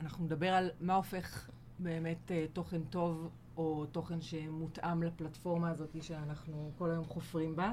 אנחנו 0.00 0.24
נדבר 0.24 0.48
על 0.54 0.70
מה 0.80 0.94
הופך 0.94 1.50
באמת 1.78 2.32
אה, 2.32 2.44
תוכן 2.52 2.80
טוב, 2.90 3.28
או 3.56 3.86
תוכן 3.86 4.20
שמותאם 4.20 5.02
לפלטפורמה 5.02 5.70
הזאת 5.70 5.96
שאנחנו 6.02 6.72
כל 6.78 6.90
היום 6.90 7.04
חופרים 7.04 7.56
בה. 7.56 7.72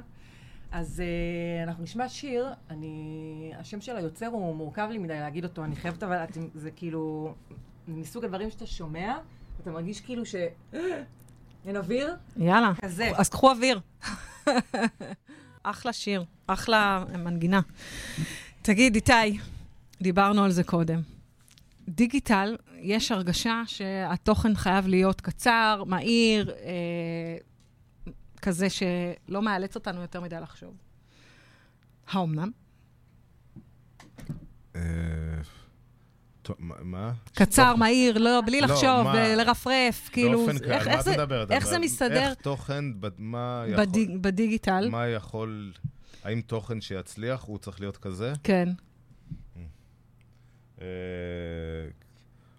אז 0.72 1.01
אה, 1.01 1.63
אנחנו 1.63 1.84
נשמע 1.84 2.10
שיר, 2.10 2.48
אני... 2.70 3.51
השם 3.58 3.82
של 3.82 3.96
היוצר 3.98 4.28
הוא 4.28 4.56
מורכב 4.56 4.88
לי 4.92 4.98
מדי 4.98 5.20
להגיד 5.20 5.44
אותו, 5.44 5.63
אני 5.63 5.75
חייבת 5.75 6.04
אבל, 6.04 6.24
אתם, 6.24 6.48
זה 6.54 6.72
כאילו 6.72 7.34
מסוג 7.89 8.25
הדברים 8.25 8.50
שאתה 8.50 8.65
שומע, 8.65 9.17
אתה 9.62 9.72
מרגיש 9.72 10.01
כאילו 10.01 10.25
ש... 10.25 10.36
אין 11.65 11.78
אוויר? 11.78 12.15
יאללה, 12.38 12.71
כזה. 12.82 13.12
אז 13.15 13.30
קחו 13.30 13.52
אוויר. 13.52 13.80
אחלה 15.63 15.93
שיר, 15.93 16.23
אחלה 16.47 17.06
מנגינה. 17.17 17.62
תגיד, 18.62 18.95
איתי, 18.95 19.39
דיברנו 20.02 20.43
על 20.43 20.52
זה 20.52 20.63
קודם. 20.63 21.02
דיגיטל, 21.89 22.58
יש 22.78 23.12
הרגשה 23.12 23.62
שהתוכן 23.65 24.56
חייב 24.56 24.88
להיות 24.88 25.21
קצר, 25.21 25.84
מהיר, 25.88 26.52
אה, 26.52 27.38
כזה 28.41 28.67
שלא 28.69 29.41
מאלץ 29.41 29.75
אותנו 29.75 30.02
יותר 30.02 30.21
מדי 30.21 30.36
לחשוב. 30.41 30.73
האומנם? 32.08 32.52
מה-? 36.60 37.12
קצר, 37.34 37.75
מהיר, 37.75 38.17
לא, 38.17 38.41
בלי 38.45 38.62
לא, 38.62 38.67
לחשוב, 38.67 39.08
ולרפרף, 39.13 40.10
כאילו, 40.12 40.45
באופן 40.45 40.71
איך- 40.71 40.88
מה 40.88 41.02
זה- 41.02 41.12
את 41.13 41.17
מדברת? 41.19 41.52
איך 41.52 41.63
אבל 41.63 41.71
זה 41.71 41.80
מסתדר 41.80 42.30
איך 42.30 42.34
תוכן, 42.34 42.86
מה 43.17 43.63
יכול... 43.67 43.86
בדיג- 43.86 44.17
בדיגיטל? 44.21 44.89
מה 44.91 45.08
יכול... 45.08 45.73
האם 46.23 46.41
תוכן 46.41 46.82
שיצליח 46.82 47.43
הוא 47.43 47.58
צריך 47.58 47.80
להיות 47.80 47.97
כזה? 47.97 48.34
כן. 48.43 48.69
אה, 50.82 50.86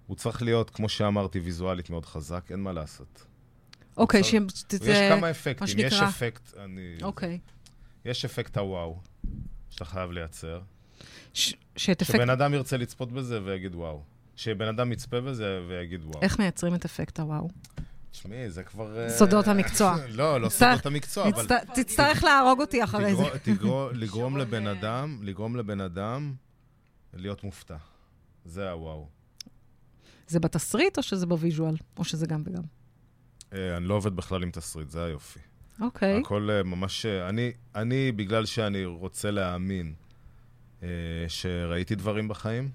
הוא 0.06 0.16
צריך 0.16 0.42
להיות, 0.42 0.70
כמו 0.70 0.88
שאמרתי, 0.88 1.40
ויזואלית 1.40 1.90
מאוד 1.90 2.06
חזק, 2.06 2.44
אין 2.50 2.60
מה 2.60 2.72
לעשות. 2.72 3.26
אוקיי, 3.96 4.22
שזה... 4.24 4.38
יש 4.92 5.12
כמה 5.12 5.30
אפקטים. 5.30 5.78
יש 5.78 5.92
אפקט, 5.94 6.54
אני... 6.64 6.96
אוקיי. 7.02 7.38
יש 8.04 8.24
אפקט 8.24 8.56
הוואו, 8.58 8.98
שאתה 9.70 9.84
חייב 9.84 10.10
לייצר. 10.10 10.60
ש- 11.34 11.54
שאת 11.76 12.02
אפקט... 12.02 12.16
שבן 12.16 12.30
אדם 12.30 12.54
ירצה 12.54 12.76
לצפות 12.76 13.12
בזה 13.12 13.40
ויגיד 13.44 13.74
וואו. 13.74 14.02
שבן 14.36 14.68
אדם 14.68 14.92
יצפה 14.92 15.20
בזה 15.20 15.60
ויגיד 15.68 16.04
וואו. 16.04 16.22
איך 16.22 16.38
מייצרים 16.38 16.74
את 16.74 16.84
אפקט 16.84 17.20
הוואו? 17.20 17.48
תשמעי, 18.10 18.50
זה 18.50 18.62
כבר... 18.62 18.98
אה, 18.98 19.10
סודות 19.10 19.48
המקצוע. 19.48 19.96
לא, 20.08 20.40
לא 20.40 20.48
סודות 20.48 20.86
המקצוע, 20.86 21.28
אבל... 21.28 21.46
תצטרך 21.74 22.24
להרוג 22.24 22.60
אותי 22.60 22.84
אחרי 22.84 23.14
זה. 23.16 23.22
לגרום 23.92 24.36
לבן 24.36 24.66
אדם, 24.66 25.18
לגרום 25.22 25.56
לבן 25.56 25.80
אדם 25.80 26.34
להיות 27.14 27.44
מופתע. 27.44 27.76
זה 28.44 28.70
הוואו. 28.70 29.08
זה 30.26 30.40
בתסריט 30.40 30.98
או 30.98 31.02
שזה 31.02 31.26
ב 31.26 31.32
visual? 31.32 31.74
או 31.96 32.04
שזה 32.04 32.26
גם 32.26 32.42
וגם? 32.46 32.62
אה, 33.52 33.76
אני 33.76 33.84
לא 33.84 33.94
עובד 33.94 34.16
בכלל 34.16 34.42
עם 34.42 34.50
תסריט, 34.50 34.90
זה 34.90 35.04
היופי. 35.04 35.40
אוקיי. 35.80 36.20
הכל 36.20 36.50
אה, 36.50 36.62
ממש... 36.62 37.06
אני, 37.06 37.52
אני, 37.74 38.12
בגלל 38.12 38.46
שאני 38.46 38.84
רוצה 38.84 39.30
להאמין 39.30 39.94
שראיתי 41.28 41.94
דברים 41.94 42.28
בחיים, 42.28 42.70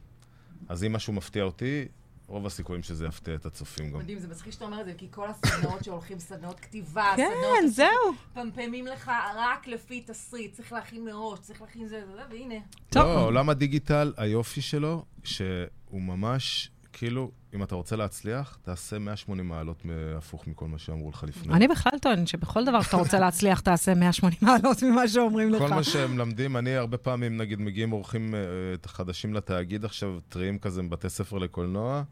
אז 0.70 0.84
אם 0.84 0.94
משהו 0.94 1.14
מפתיע 1.14 1.44
אותי, 1.44 1.86
רוב 2.28 2.46
הסיכויים 2.46 2.84
שזה 2.84 3.06
יפתיע 3.06 3.36
את 3.36 3.46
הצופים 3.46 3.92
גם. 3.92 4.00
מדהים, 4.00 4.20
זה 4.20 4.28
מצחיק 4.28 4.54
שאתה 4.54 4.66
אומר 4.66 4.82
את 4.82 4.86
זה, 4.86 4.94
כי 4.98 5.08
כל 5.12 5.28
הסדנאות 5.30 5.84
שהולכים, 5.84 6.20
סדנאות 6.20 6.60
כתיבה, 6.60 7.14
כן, 7.18 7.28
סדנאות... 7.28 7.74
זהו. 7.74 8.14
פמפמים 8.34 8.88
לך 8.88 9.12
רק 9.36 9.68
לפי 9.68 10.02
תסריט, 10.02 10.54
צריך 10.54 10.74
להכין 10.74 11.06
מראש, 11.06 11.40
צריך 11.40 11.62
להכין 11.62 11.88
זה 11.88 12.04
וזה, 12.12 12.22
והנה. 12.30 12.56
טוב. 12.90 13.04
לא, 13.04 13.26
עולם 13.26 13.50
הדיגיטל, 13.50 14.14
היופי 14.18 14.62
שלו, 14.62 15.06
שהוא 15.24 16.02
ממש, 16.02 16.72
כאילו, 16.98 17.32
אם 17.56 17.64
אתה 17.64 17.76
רוצה 17.76 17.96
להצליח, 17.96 18.58
תעשה 18.62 19.00
180 19.00 19.48
מעלות 19.48 19.84
הפוך 20.18 20.48
מכל 20.48 20.68
מה 20.68 20.78
שאמרו 20.78 21.10
לך 21.10 21.24
לפני. 21.28 21.54
אני 21.54 21.68
בכלל 21.68 22.00
טוען 22.02 22.26
שבכל 22.26 22.66
דבר 22.66 22.82
שאתה 22.82 22.98
רוצה 22.98 23.20
להצליח, 23.20 23.60
תעשה 23.60 23.94
180 23.94 24.38
מעלות 24.42 24.84
ממה 24.84 25.08
שאומרים 25.08 25.50
לך. 25.50 25.62
כל 25.62 25.70
מה 25.70 25.84
שהם 25.84 26.16
מלמדים, 26.16 26.58
אני 26.58 26.76
הרבה 26.76 26.98
פעמים, 26.98 27.38
נגיד, 27.38 27.60
מגיעים 27.60 27.94
אורחים 27.94 28.36
אה, 28.36 28.40
חדשים 28.86 29.34
לתאגיד 29.34 29.86
עכשיו, 29.86 30.20
טריים 30.30 30.60
כזה 30.60 30.82
מבתי 30.82 31.10
ספר 31.10 31.38
לקולנוע, 31.38 32.04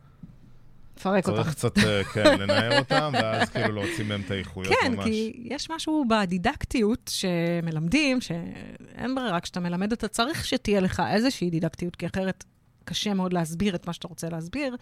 צריך 0.96 1.30
אותך. 1.30 1.50
קצת, 1.50 1.78
אה, 1.78 2.04
כן, 2.04 2.40
לנער 2.40 2.80
אותם, 2.80 3.12
ואז 3.14 3.50
כאילו 3.50 3.72
להוציא 3.72 4.04
מהם 4.04 4.22
את 4.26 4.32
האיכויות 4.32 4.74
כן, 4.82 4.94
ממש. 4.94 5.06
כי 5.06 5.34
יש 5.44 5.70
משהו 5.70 6.06
בדידקטיות 6.10 7.12
שמלמדים, 7.14 8.22
שאין 8.22 9.16
ברירה, 9.16 9.40
כשאתה 9.40 9.60
מלמד 9.60 9.92
אתה 9.92 10.08
צריך 10.08 10.46
שתהיה 10.46 10.80
לך 10.80 11.04
איזושהי 11.12 11.50
דידקטיות, 11.50 11.96
כי 11.96 12.06
אחרת 12.06 12.44
קשה 12.86 13.14
מאוד 13.14 13.34
להסביר 13.34 13.76
את 13.76 13.88
מה 13.88 13.94
שאתה 13.94 14.08
רוצה 14.08 14.30
להסביר, 14.30 14.76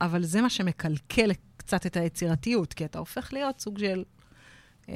אבל 0.00 0.22
זה 0.22 0.42
מה 0.42 0.50
שמקלקל 0.50 1.30
קצת 1.56 1.86
את 1.86 1.96
היצירתיות, 1.96 2.74
כי 2.74 2.84
אתה 2.84 2.98
הופך 2.98 3.32
להיות 3.32 3.60
סוג 3.60 3.78
של 3.78 4.04
אה, 4.88 4.94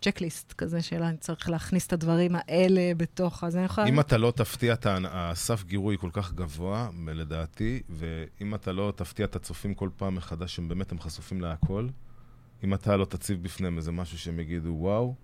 צ'קליסט 0.00 0.52
כזה, 0.52 0.82
של 0.82 1.02
אני 1.02 1.16
צריך 1.16 1.48
להכניס 1.48 1.86
את 1.86 1.92
הדברים 1.92 2.32
האלה 2.34 2.94
בתוך, 2.96 3.44
אז 3.44 3.56
אני 3.56 3.64
יכולה... 3.64 3.86
אם 3.86 4.00
אתה 4.00 4.18
לא 4.18 4.30
תפתיע 4.36 4.72
את 4.74 4.86
ה- 4.86 4.98
הסף 5.04 5.64
גירוי 5.64 5.98
כל 5.98 6.10
כך 6.12 6.32
גבוה, 6.32 6.88
לדעתי, 7.06 7.82
ואם 7.88 8.54
אתה 8.54 8.72
לא 8.72 8.92
תפתיע 8.96 9.26
את 9.26 9.36
הצופים 9.36 9.74
כל 9.74 9.88
פעם 9.96 10.14
מחדש, 10.14 10.56
שהם 10.56 10.68
באמת 10.68 10.92
הם 10.92 11.00
חשופים 11.00 11.40
להכל, 11.40 11.88
אם 12.64 12.74
אתה 12.74 12.96
לא 12.96 13.04
תציב 13.04 13.42
בפניהם 13.42 13.76
איזה 13.76 13.92
משהו 13.92 14.18
שהם 14.18 14.40
יגידו 14.40 14.76
וואו, 14.78 15.14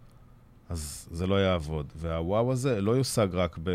אז 0.68 1.09
זה 1.11 1.27
לא 1.27 1.35
יעבוד. 1.35 1.92
והוואו 1.96 2.53
הזה 2.53 2.81
לא 2.81 2.92
יושג 2.92 3.29
רק 3.33 3.59
ב... 3.62 3.70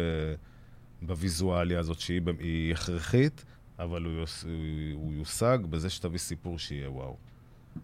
בוויזואליה 1.02 1.80
הזאת 1.80 2.00
שהיא 2.00 2.74
הכרחית, 2.74 3.46
אבל 3.80 4.04
הוא, 4.04 4.14
יוס... 4.14 4.46
הוא 4.94 5.14
יושג 5.14 5.58
בזה 5.70 5.90
שתביא 5.90 6.20
סיפור 6.20 6.60
שיהיה 6.60 6.92
וואו. 6.92 7.18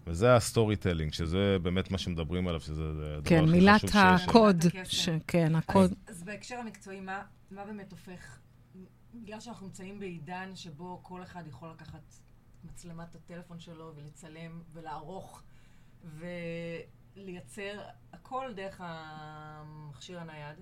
וזה 0.06 0.36
ה 0.36 0.76
storytelling, 0.76 1.12
שזה 1.12 1.56
באמת 1.62 1.90
מה 1.90 1.98
שמדברים 1.98 2.48
עליו, 2.48 2.60
שזה 2.60 2.82
הדבר 2.82 3.20
כן, 3.24 3.44
הכי 3.44 3.52
מילת 3.52 3.80
חשוב 3.80 3.90
שיש. 3.90 4.28
הקוד, 4.28 4.56
מילת 4.56 4.76
הקסם. 4.76 4.96
ש... 4.96 5.08
כן, 5.26 5.54
הקוד. 5.54 5.92
אז, 6.06 6.16
אז 6.16 6.22
בהקשר 6.22 6.56
המקצועי, 6.56 7.00
מה, 7.00 7.22
מה 7.50 7.64
באמת 7.64 7.92
הופך 7.92 8.38
בגלל 9.14 9.40
שאנחנו 9.40 9.66
נמצאים 9.66 9.98
בעידן 9.98 10.50
שבו 10.54 11.00
כל 11.02 11.22
אחד 11.22 11.46
יכול 11.46 11.70
לקחת 11.70 12.14
מצלמת 12.64 13.14
הטלפון 13.14 13.60
שלו 13.60 13.92
ולצלם 13.96 14.60
ולערוך 14.72 15.42
ולייצר 17.16 17.80
הכל 18.12 18.52
דרך 18.56 18.80
המכשיר 18.84 20.20
הנייד, 20.20 20.56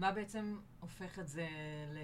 מה 0.00 0.12
בעצם 0.12 0.56
הופך 0.80 1.18
את 1.18 1.28
זה 1.28 1.46
ל... 1.94 1.98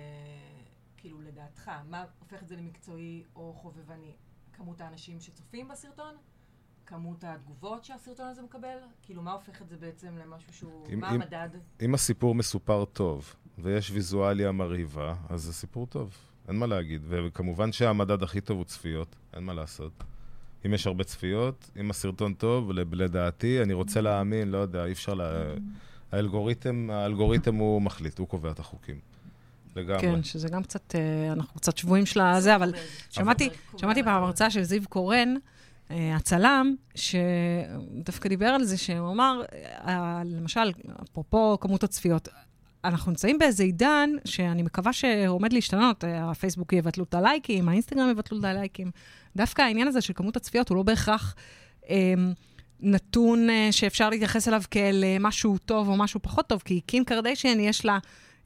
כאילו, 0.97 1.21
לדעתך, 1.21 1.71
מה 1.89 2.05
הופך 2.19 2.43
את 2.43 2.49
זה 2.49 2.57
למקצועי 2.57 3.23
או 3.37 3.53
חובבני? 3.53 4.13
כמות 4.53 4.81
האנשים 4.81 5.21
שצופים 5.21 5.69
בסרטון? 5.69 6.15
כמות 6.87 7.25
התגובות 7.25 7.85
שהסרטון 7.85 8.27
הזה 8.27 8.43
מקבל? 8.43 8.77
כאילו, 9.03 9.23
מה 9.23 9.33
הופך 9.33 9.63
את 9.63 9.69
זה 9.69 9.77
בעצם 9.77 10.17
למשהו 10.19 10.53
שהוא... 10.53 10.87
אם- 10.93 11.01
מה 11.01 11.11
אם- 11.15 11.23
המדד? 11.23 11.49
אם 11.83 11.95
הסיפור 11.95 12.35
מסופר 12.35 12.85
טוב, 12.85 13.35
ויש 13.59 13.91
ויזואליה 13.91 14.53
מרהיבה, 14.53 15.15
אז 15.29 15.43
זה 15.43 15.53
סיפור 15.53 15.87
טוב. 15.87 16.17
אין 16.49 16.57
מה 16.57 16.67
להגיד. 16.67 17.03
וכמובן 17.09 17.73
שהמדד 17.73 18.23
הכי 18.23 18.41
טוב 18.41 18.57
הוא 18.57 18.65
צפיות, 18.65 19.17
אין 19.35 19.45
מה 19.45 19.55
לעשות. 19.55 20.05
אם 20.67 20.75
יש 20.75 20.87
הרבה 20.87 21.05
צפיות, 21.05 21.71
אם 21.81 21.91
הסרטון 21.91 22.35
טוב, 22.35 22.73
לדעתי, 22.73 23.63
אני 23.63 23.73
רוצה 23.73 24.01
להאמין, 24.01 24.49
לא 24.49 24.59
יודע, 24.59 24.85
אי 24.85 24.93
אפשר 24.93 25.15
ל... 25.15 25.23
האלגוריתם, 26.17 26.91
האלגוריתם 26.93 27.55
הוא 27.55 27.83
מחליט, 27.83 28.19
הוא 28.19 28.29
קובע 28.29 28.51
את 28.51 28.59
החוקים. 28.59 28.97
לגמרי. 29.77 30.01
כן, 30.01 30.23
שזה 30.23 30.49
גם 30.49 30.63
קצת, 30.63 30.95
אה, 30.95 31.33
אנחנו 31.33 31.61
קצת 31.61 31.77
שבויים 31.77 32.07
של 32.07 32.21
הזה, 32.21 32.57
אבל 32.57 32.73
שמעתי, 33.11 33.49
שמעתי 33.77 34.03
פעם 34.03 34.23
הרצאה 34.23 34.51
של 34.51 34.63
זיו 34.63 34.83
קורן, 34.89 35.35
אה, 35.91 36.17
הצלם, 36.17 36.75
שדווקא 36.95 38.29
דיבר 38.29 38.47
על 38.47 38.65
זה, 38.65 38.77
שהוא 38.77 39.13
אמר, 39.13 39.43
אה, 39.87 40.23
למשל, 40.25 40.73
אפרופו 41.03 41.59
כמות 41.61 41.85
הצפיות, 41.85 42.29
אנחנו 42.85 43.11
נמצאים 43.11 43.39
באיזה 43.39 43.63
עידן 43.63 44.11
שאני 44.25 44.63
מקווה 44.63 44.93
שעומד 44.93 45.53
להשתנות, 45.53 46.05
הפייסבוק 46.09 46.73
יבטלו 46.73 47.05
את 47.05 47.15
הלייקים, 47.15 47.69
האינסטגרם 47.69 48.11
יבטלו 48.11 48.39
את 48.39 48.45
הלייקים. 48.45 48.91
דווקא 49.37 49.63
העניין 49.63 49.89
הזה 49.89 50.01
של 50.01 50.13
כמות 50.17 50.37
הצפיות 50.37 50.69
הוא 50.69 50.77
לא 50.77 50.83
בהכרח 50.83 51.35
אה, 51.91 52.15
נתון 52.81 53.51
אה, 53.51 53.69
שאפשר 53.71 54.11
להתייחס 54.11 54.49
אליו 54.49 54.63
כאל 54.71 55.05
אה, 55.05 55.17
משהו 55.21 55.59
טוב 55.59 55.89
או 55.89 55.97
משהו 55.97 56.21
פחות 56.23 56.47
טוב, 56.47 56.63
כי 56.65 56.81
קים 56.81 57.05
קרדשן 57.05 57.61
יש 57.61 57.85
לה... 57.85 57.99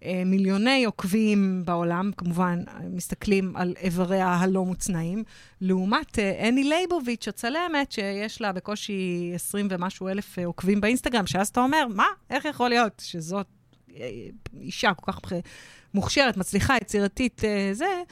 אה, 0.05 0.23
מיליוני 0.27 0.85
עוקבים 0.85 1.63
בעולם, 1.65 2.11
כמובן, 2.17 2.63
מסתכלים 2.91 3.57
על 3.57 3.75
איבריה 3.81 4.29
הלא 4.29 4.65
מוצנעים, 4.65 5.25
לעומת 5.61 6.19
אני 6.19 6.65
לייבוביץ', 6.65 7.29
הצלמת, 7.29 7.93
שיש 7.93 8.41
לה 8.41 8.53
בקושי 8.53 9.31
20 9.35 9.69
ומשהו 9.71 10.09
אלף 10.09 10.39
עוקבים 10.39 10.81
באינסטגרם, 10.81 11.27
שאז 11.27 11.49
אתה 11.49 11.61
אומר, 11.61 11.87
מה, 11.95 12.07
איך 12.31 12.45
יכול 12.45 12.69
להיות 12.69 13.03
שזאת 13.05 13.47
אישה 14.61 14.95
כל 14.95 15.13
כך 15.13 15.33
מוכשרת, 15.95 16.37
מצליחה, 16.37 16.77
יצירתית, 16.77 17.43
זה, 17.73 18.03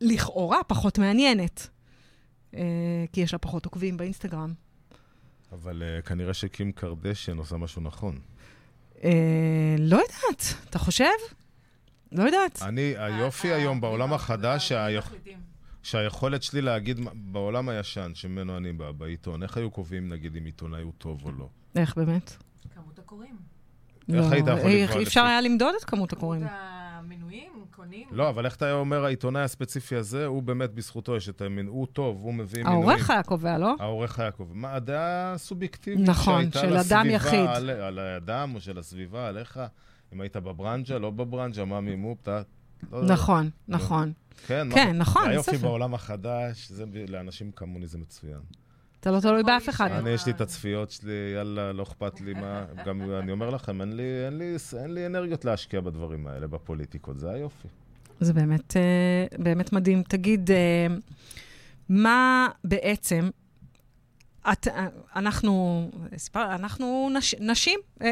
לכאורה 0.00 0.64
פחות 0.64 0.98
מעניינת, 0.98 1.68
כי 3.12 3.20
יש 3.20 3.32
לה 3.32 3.38
פחות 3.38 3.64
עוקבים 3.64 3.96
באינסטגרם. 3.96 4.52
אבל 5.52 5.82
uh, 5.82 6.06
כנראה 6.06 6.34
שקים 6.34 6.72
קרדשן 6.72 7.36
עושה 7.38 7.56
משהו 7.56 7.82
נכון. 7.82 8.18
אה, 9.04 9.10
לא 9.78 9.96
יודעת, 9.96 10.44
אתה 10.70 10.78
חושב? 10.78 11.04
לא 12.12 12.22
יודעת. 12.22 12.62
אני, 12.62 12.94
היופי 12.98 13.50
אה, 13.50 13.56
היום 13.56 13.76
אה, 13.76 13.80
בעולם 13.80 14.12
החדש. 14.12 14.72
שהיכולת 15.82 16.42
שלי 16.42 16.60
להגיד, 16.62 17.00
בעולם 17.14 17.68
הישן, 17.68 18.10
שממנו 18.14 18.56
אני 18.56 18.72
בא, 18.72 18.92
בעיתון, 18.92 19.42
איך 19.42 19.56
היו 19.56 19.70
קובעים, 19.70 20.08
נגיד, 20.08 20.36
אם 20.36 20.44
עיתונאי 20.44 20.82
הוא 20.82 20.92
טוב 20.98 21.24
או 21.24 21.32
לא? 21.32 21.48
איך 21.76 21.96
באמת? 21.96 22.32
כמות 22.74 22.98
הקוראים. 22.98 23.36
איך 24.14 24.32
היית 24.32 24.44
יכול 24.46 24.70
לקבוע 24.70 25.02
אפשר 25.02 25.22
לפי- 25.22 25.30
היה 25.30 25.40
למדוד 25.40 25.74
את 25.80 25.84
כמות 25.84 26.12
הקוראים? 26.12 26.46
קונים. 27.80 28.06
לא, 28.10 28.28
אבל 28.28 28.44
איך 28.44 28.56
אתה 28.56 28.72
אומר, 28.72 29.04
העיתונאי 29.04 29.42
הספציפי 29.42 29.96
הזה, 29.96 30.26
הוא 30.26 30.42
באמת, 30.42 30.74
בזכותו 30.74 31.16
יש 31.16 31.28
את 31.28 31.40
המין, 31.40 31.66
הוא 31.66 31.86
טוב, 31.92 32.20
הוא 32.22 32.34
מביא 32.34 32.62
מינויים. 32.64 32.88
העורך 32.88 33.10
היה 33.10 33.22
קובע, 33.22 33.58
לא? 33.58 33.74
העורך 33.78 34.18
היה 34.18 34.30
קובע. 34.30 34.54
מה, 34.54 34.74
הדעה 34.74 35.32
הסובייקטיבית 35.32 36.08
נכון, 36.08 36.50
שהייתה 36.52 36.60
של 36.60 36.76
אדם 36.76 37.06
יחיד. 37.10 37.46
על, 37.48 37.70
על 37.70 37.98
האדם 37.98 38.54
או 38.54 38.60
של 38.60 38.78
הסביבה, 38.78 39.28
עליך, 39.28 39.60
אם 40.12 40.20
היית 40.20 40.36
בברנז'ה, 40.36 40.98
לא 40.98 41.10
בברנז'ה, 41.10 41.64
מה 41.64 41.80
מימו, 41.80 42.16
אתה... 42.22 42.42
לא. 42.92 43.02
נכון, 43.04 43.50
נכון. 43.68 44.12
כן, 44.46 44.68
מה- 44.68 44.74
כן, 44.74 44.96
נכון, 44.98 45.22
זה 45.24 45.30
היופי. 45.30 45.56
בעולם 45.56 45.94
החדש, 45.94 46.68
זה, 46.70 46.84
לאנשים 47.08 47.50
כמוני 47.52 47.86
זה 47.86 47.98
מצוין. 47.98 48.40
אתה 49.00 49.10
לא 49.10 49.20
תלוי 49.20 49.42
באף 49.42 49.68
אחד. 49.68 49.90
אני, 49.90 50.10
יש 50.10 50.26
לי 50.26 50.32
את 50.32 50.40
הצפיות 50.40 50.90
שלי, 50.90 51.12
יאללה, 51.34 51.72
לא 51.72 51.82
אכפת 51.82 52.20
לי 52.20 52.34
מה... 52.34 52.64
גם 52.86 53.02
אני 53.18 53.32
אומר 53.32 53.50
לכם, 53.50 53.80
אין 53.80 53.92
לי, 53.96 54.02
אין, 54.26 54.38
לי, 54.38 54.56
אין 54.82 54.94
לי 54.94 55.06
אנרגיות 55.06 55.44
להשקיע 55.44 55.80
בדברים 55.80 56.26
האלה, 56.26 56.46
בפוליטיקות, 56.46 57.18
זה 57.18 57.30
היופי. 57.30 57.68
זה 58.20 58.32
באמת, 58.32 58.76
אה, 58.76 58.82
באמת 59.38 59.72
מדהים. 59.72 60.02
תגיד, 60.02 60.50
אה, 60.50 60.86
מה 61.88 62.48
בעצם, 62.64 63.30
את, 64.52 64.68
אה, 64.68 64.86
אנחנו, 65.16 65.90
אנחנו 66.36 67.10
נש, 67.14 67.34
נשים, 67.40 67.78
אה, 68.02 68.08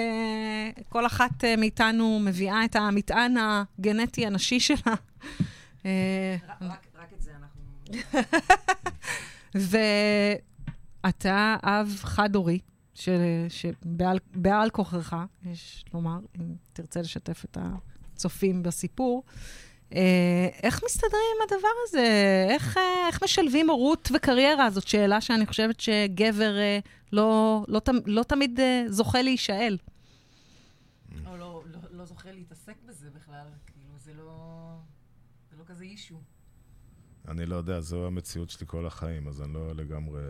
כל 0.89 1.07
אחת 1.07 1.45
אה, 1.45 1.57
מאיתנו 1.57 2.19
מביאה 2.25 2.65
את 2.65 2.77
המטען 2.77 3.35
הגנטי 3.39 4.27
הנשי 4.27 4.61
שלה. 4.61 4.95
אה, 5.87 6.37
רק- 6.49 6.63
רק- 6.63 6.87
רק 7.01 7.13
את 7.17 7.23
זה 7.23 7.31
אנחנו... 7.41 7.63
ואתה 11.05 11.57
אב 11.63 11.95
חד-הורי, 12.03 12.59
שבעל 13.49 14.19
בעל 14.35 14.71
כוחך, 14.71 15.17
יש 15.53 15.85
לומר, 15.95 16.19
אם 16.37 16.55
תרצה 16.73 17.01
לשתף 17.01 17.45
את 17.45 17.59
הצופים 18.15 18.63
בסיפור, 18.63 19.23
אה, 19.95 20.49
איך 20.63 20.81
מסתדרים 20.85 21.13
עם 21.37 21.43
הדבר 21.47 21.69
הזה? 21.89 22.07
איך, 22.51 22.77
אה, 22.77 22.83
איך 23.09 23.23
משלבים 23.25 23.71
הורות 23.71 24.09
וקריירה? 24.15 24.71
זאת 24.71 24.89
שאלה 24.89 25.21
שאני 25.21 25.47
חושבת 25.47 25.81
שגבר 25.81 26.59
אה, 26.59 26.79
לא, 27.13 27.65
לא, 27.69 27.79
תמ- 27.79 28.07
לא 28.07 28.23
תמיד 28.23 28.61
זוכה 28.89 29.23
להישאל. 29.23 29.79
או 31.27 31.37
לא, 31.37 31.63
לא, 31.73 31.79
לא 31.91 32.05
זוכה 32.05 32.33
להתעסק 32.33 32.75
בזה 32.87 33.11
בכלל, 33.11 33.47
כאילו, 33.67 33.99
זה 34.05 34.13
לא... 34.15 34.33
זה 35.51 35.57
לא 35.59 35.65
כזה 35.67 35.85
אישו. 35.85 36.15
אני 37.29 37.47
לא 37.47 37.57
יודע, 37.57 37.81
זו 37.81 38.07
המציאות 38.07 38.51
שלי 38.51 38.67
כל 38.67 38.87
החיים, 38.87 39.29
אז 39.29 39.43
אני 39.43 39.55
לא 39.55 39.73
לגמרי... 39.75 40.21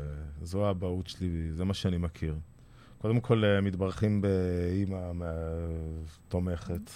זו 0.42 0.66
האבהות 0.66 1.06
שלי, 1.06 1.52
זה 1.52 1.64
מה 1.64 1.74
שאני 1.74 1.98
מכיר. 1.98 2.38
קודם 2.98 3.20
כל, 3.20 3.44
אה, 3.44 3.61
מתברכים 3.61 4.20
באימא 4.20 5.12
תומכת. 6.28 6.90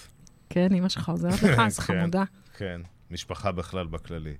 כן, 0.49 0.73
אימא 0.73 0.89
שלך 0.89 1.09
עוזרת 1.09 1.43
לך, 1.43 1.59
אז 1.67 1.79
כן. 1.79 1.99
חמודה. 1.99 2.23
כן, 2.57 2.81
משפחה 3.11 3.51
בכלל 3.51 3.87
בכללי. 3.87 4.35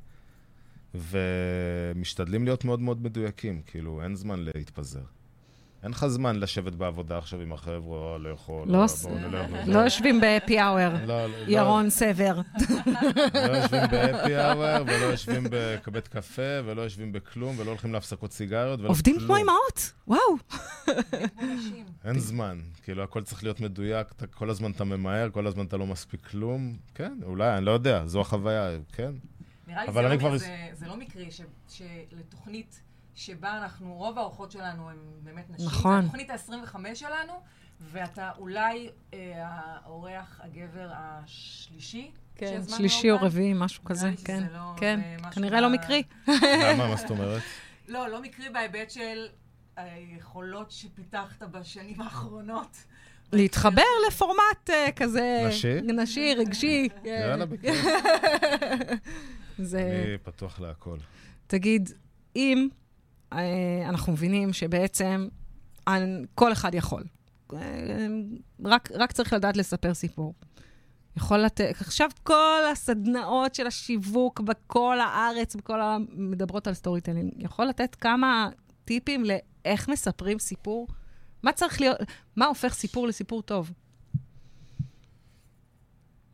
ומשתדלים 0.93 2.43
להיות 2.43 2.65
מאוד 2.65 2.79
מאוד 2.79 3.01
מדויקים, 3.03 3.61
כאילו, 3.65 4.03
אין 4.03 4.15
זמן 4.15 4.39
להתפזר. 4.39 5.03
אין 5.83 5.91
לך 5.91 6.07
זמן 6.07 6.39
לשבת 6.39 6.73
בעבודה 6.73 7.17
עכשיו 7.17 7.41
עם 7.41 7.53
החבר'ה, 7.53 7.97
או 7.97 8.17
לאכול, 8.19 8.67
לא 8.67 8.83
וזה. 8.83 9.09
לא 9.67 9.79
יושבים 9.79 10.21
בהפי 10.21 10.59
האוור, 10.59 10.93
לא, 11.05 11.25
לא, 11.25 11.35
ירון 11.47 11.89
סבר. 11.89 12.41
לא 13.33 13.57
יושבים 13.57 13.81
בהפי 13.91 14.37
אאוור, 14.37 14.83
ולא 14.83 15.05
יושבים 15.05 15.43
בבית 15.49 16.07
קפה, 16.07 16.41
ולא 16.65 16.81
יושבים 16.81 17.11
בכלום, 17.11 17.59
ולא 17.59 17.69
הולכים 17.69 17.93
להפסקות 17.93 18.31
סיגריות, 18.31 18.79
ולא 18.79 18.89
עובדים. 18.89 19.19
כמו 19.19 19.35
אימהות, 19.35 19.91
וואו. 20.07 20.19
אין 22.05 22.19
זמן, 22.19 22.59
כאילו, 22.83 23.03
הכל 23.03 23.21
צריך 23.21 23.43
להיות 23.43 23.59
מדויק, 23.59 24.07
כל 24.33 24.49
הזמן 24.49 24.71
אתה 24.71 24.83
ממהר, 24.83 25.29
כל 25.29 25.47
הזמן 25.47 25.65
אתה 25.65 25.77
לא 25.77 25.85
מספיק 25.87 26.21
כלום. 26.25 26.77
כן, 26.95 27.13
אולי, 27.23 27.57
אני 27.57 27.65
לא 27.65 27.71
יודע, 27.71 28.05
זו 28.05 28.21
החוויה, 28.21 28.69
כן. 28.93 29.11
נראה 29.67 29.83
לי 29.83 29.89
אבל 29.89 30.37
זה, 30.37 30.47
אני 30.47 30.81
לא, 30.81 30.87
לא 30.87 30.97
מקרי 30.97 31.29
שלתוכנית 31.69 32.81
שבה 33.15 33.57
אנחנו, 33.57 33.93
רוב 33.93 34.17
האורחות 34.17 34.51
שלנו 34.51 34.89
הן 34.89 34.97
באמת 35.23 35.49
נשים. 35.49 35.65
נכון. 35.65 36.01
זה 36.01 36.07
התוכנית 36.07 36.29
ה-25 36.29 36.95
שלנו, 36.95 37.33
ואתה 37.81 38.31
אולי 38.37 38.89
אה, 39.13 39.19
האורח 39.45 40.41
הגבר 40.43 40.89
השלישי. 40.93 42.11
כן, 42.35 42.61
שלישי 42.67 43.11
או. 43.11 43.17
רביעי, 43.21 43.53
משהו 43.55 43.83
כזה, 43.83 44.09
כן. 44.25 44.43
לא- 44.53 44.73
כן, 44.77 44.99
כנראה 45.31 45.61
לא 45.61 45.69
מקרי. 45.69 46.03
למה, 46.27 46.87
מה 46.87 46.95
זאת 46.95 47.09
אומרת? 47.09 47.41
לא, 47.87 48.07
לא 48.09 48.21
מקרי 48.21 48.49
בהיבט 48.49 48.91
של 48.91 49.27
היכולות 49.77 50.71
שפיתחת 50.71 51.43
בשנים 51.43 52.01
האחרונות. 52.01 52.77
להתחבר 53.33 53.81
לפורמט 54.07 54.69
אה, 54.69 54.91
כזה... 54.95 55.45
נשי? 55.47 55.81
נשי, 55.81 56.33
רגשי. 56.35 56.89
אה, 57.05 57.09
יאללה, 57.29 57.45
בכיף. 57.45 57.85
זה... 59.59 60.03
אני 60.07 60.17
פתוח 60.17 60.59
להכל. 60.59 60.97
תגיד, 61.47 61.89
אם 62.35 62.67
אנחנו 63.85 64.13
מבינים 64.13 64.53
שבעצם 64.53 65.27
כל 66.35 66.51
אחד 66.51 66.75
יכול, 66.75 67.03
אה, 67.53 68.07
רק, 68.65 68.89
רק 68.91 69.11
צריך 69.11 69.33
לדעת 69.33 69.57
לספר 69.57 69.93
סיפור. 69.93 70.33
יכול 71.17 71.37
לתת, 71.37 71.75
עכשיו 71.79 72.09
כל 72.23 72.61
הסדנאות 72.71 73.55
של 73.55 73.67
השיווק 73.67 74.39
בכל 74.39 74.99
הארץ, 74.99 75.55
בכל 75.55 75.81
ה... 75.81 75.97
מדברות 76.09 76.67
על 76.67 76.73
storytelling, 76.73 77.33
יכול 77.37 77.65
לתת 77.65 77.95
כמה 77.95 78.49
טיפים 78.85 79.23
לאיך 79.25 79.89
מספרים 79.89 80.39
סיפור? 80.39 80.87
מה 81.43 81.51
צריך 81.51 81.81
להיות, 81.81 81.97
מה 82.35 82.45
הופך 82.45 82.73
סיפור 82.73 83.07
לסיפור 83.07 83.41
טוב? 83.41 83.71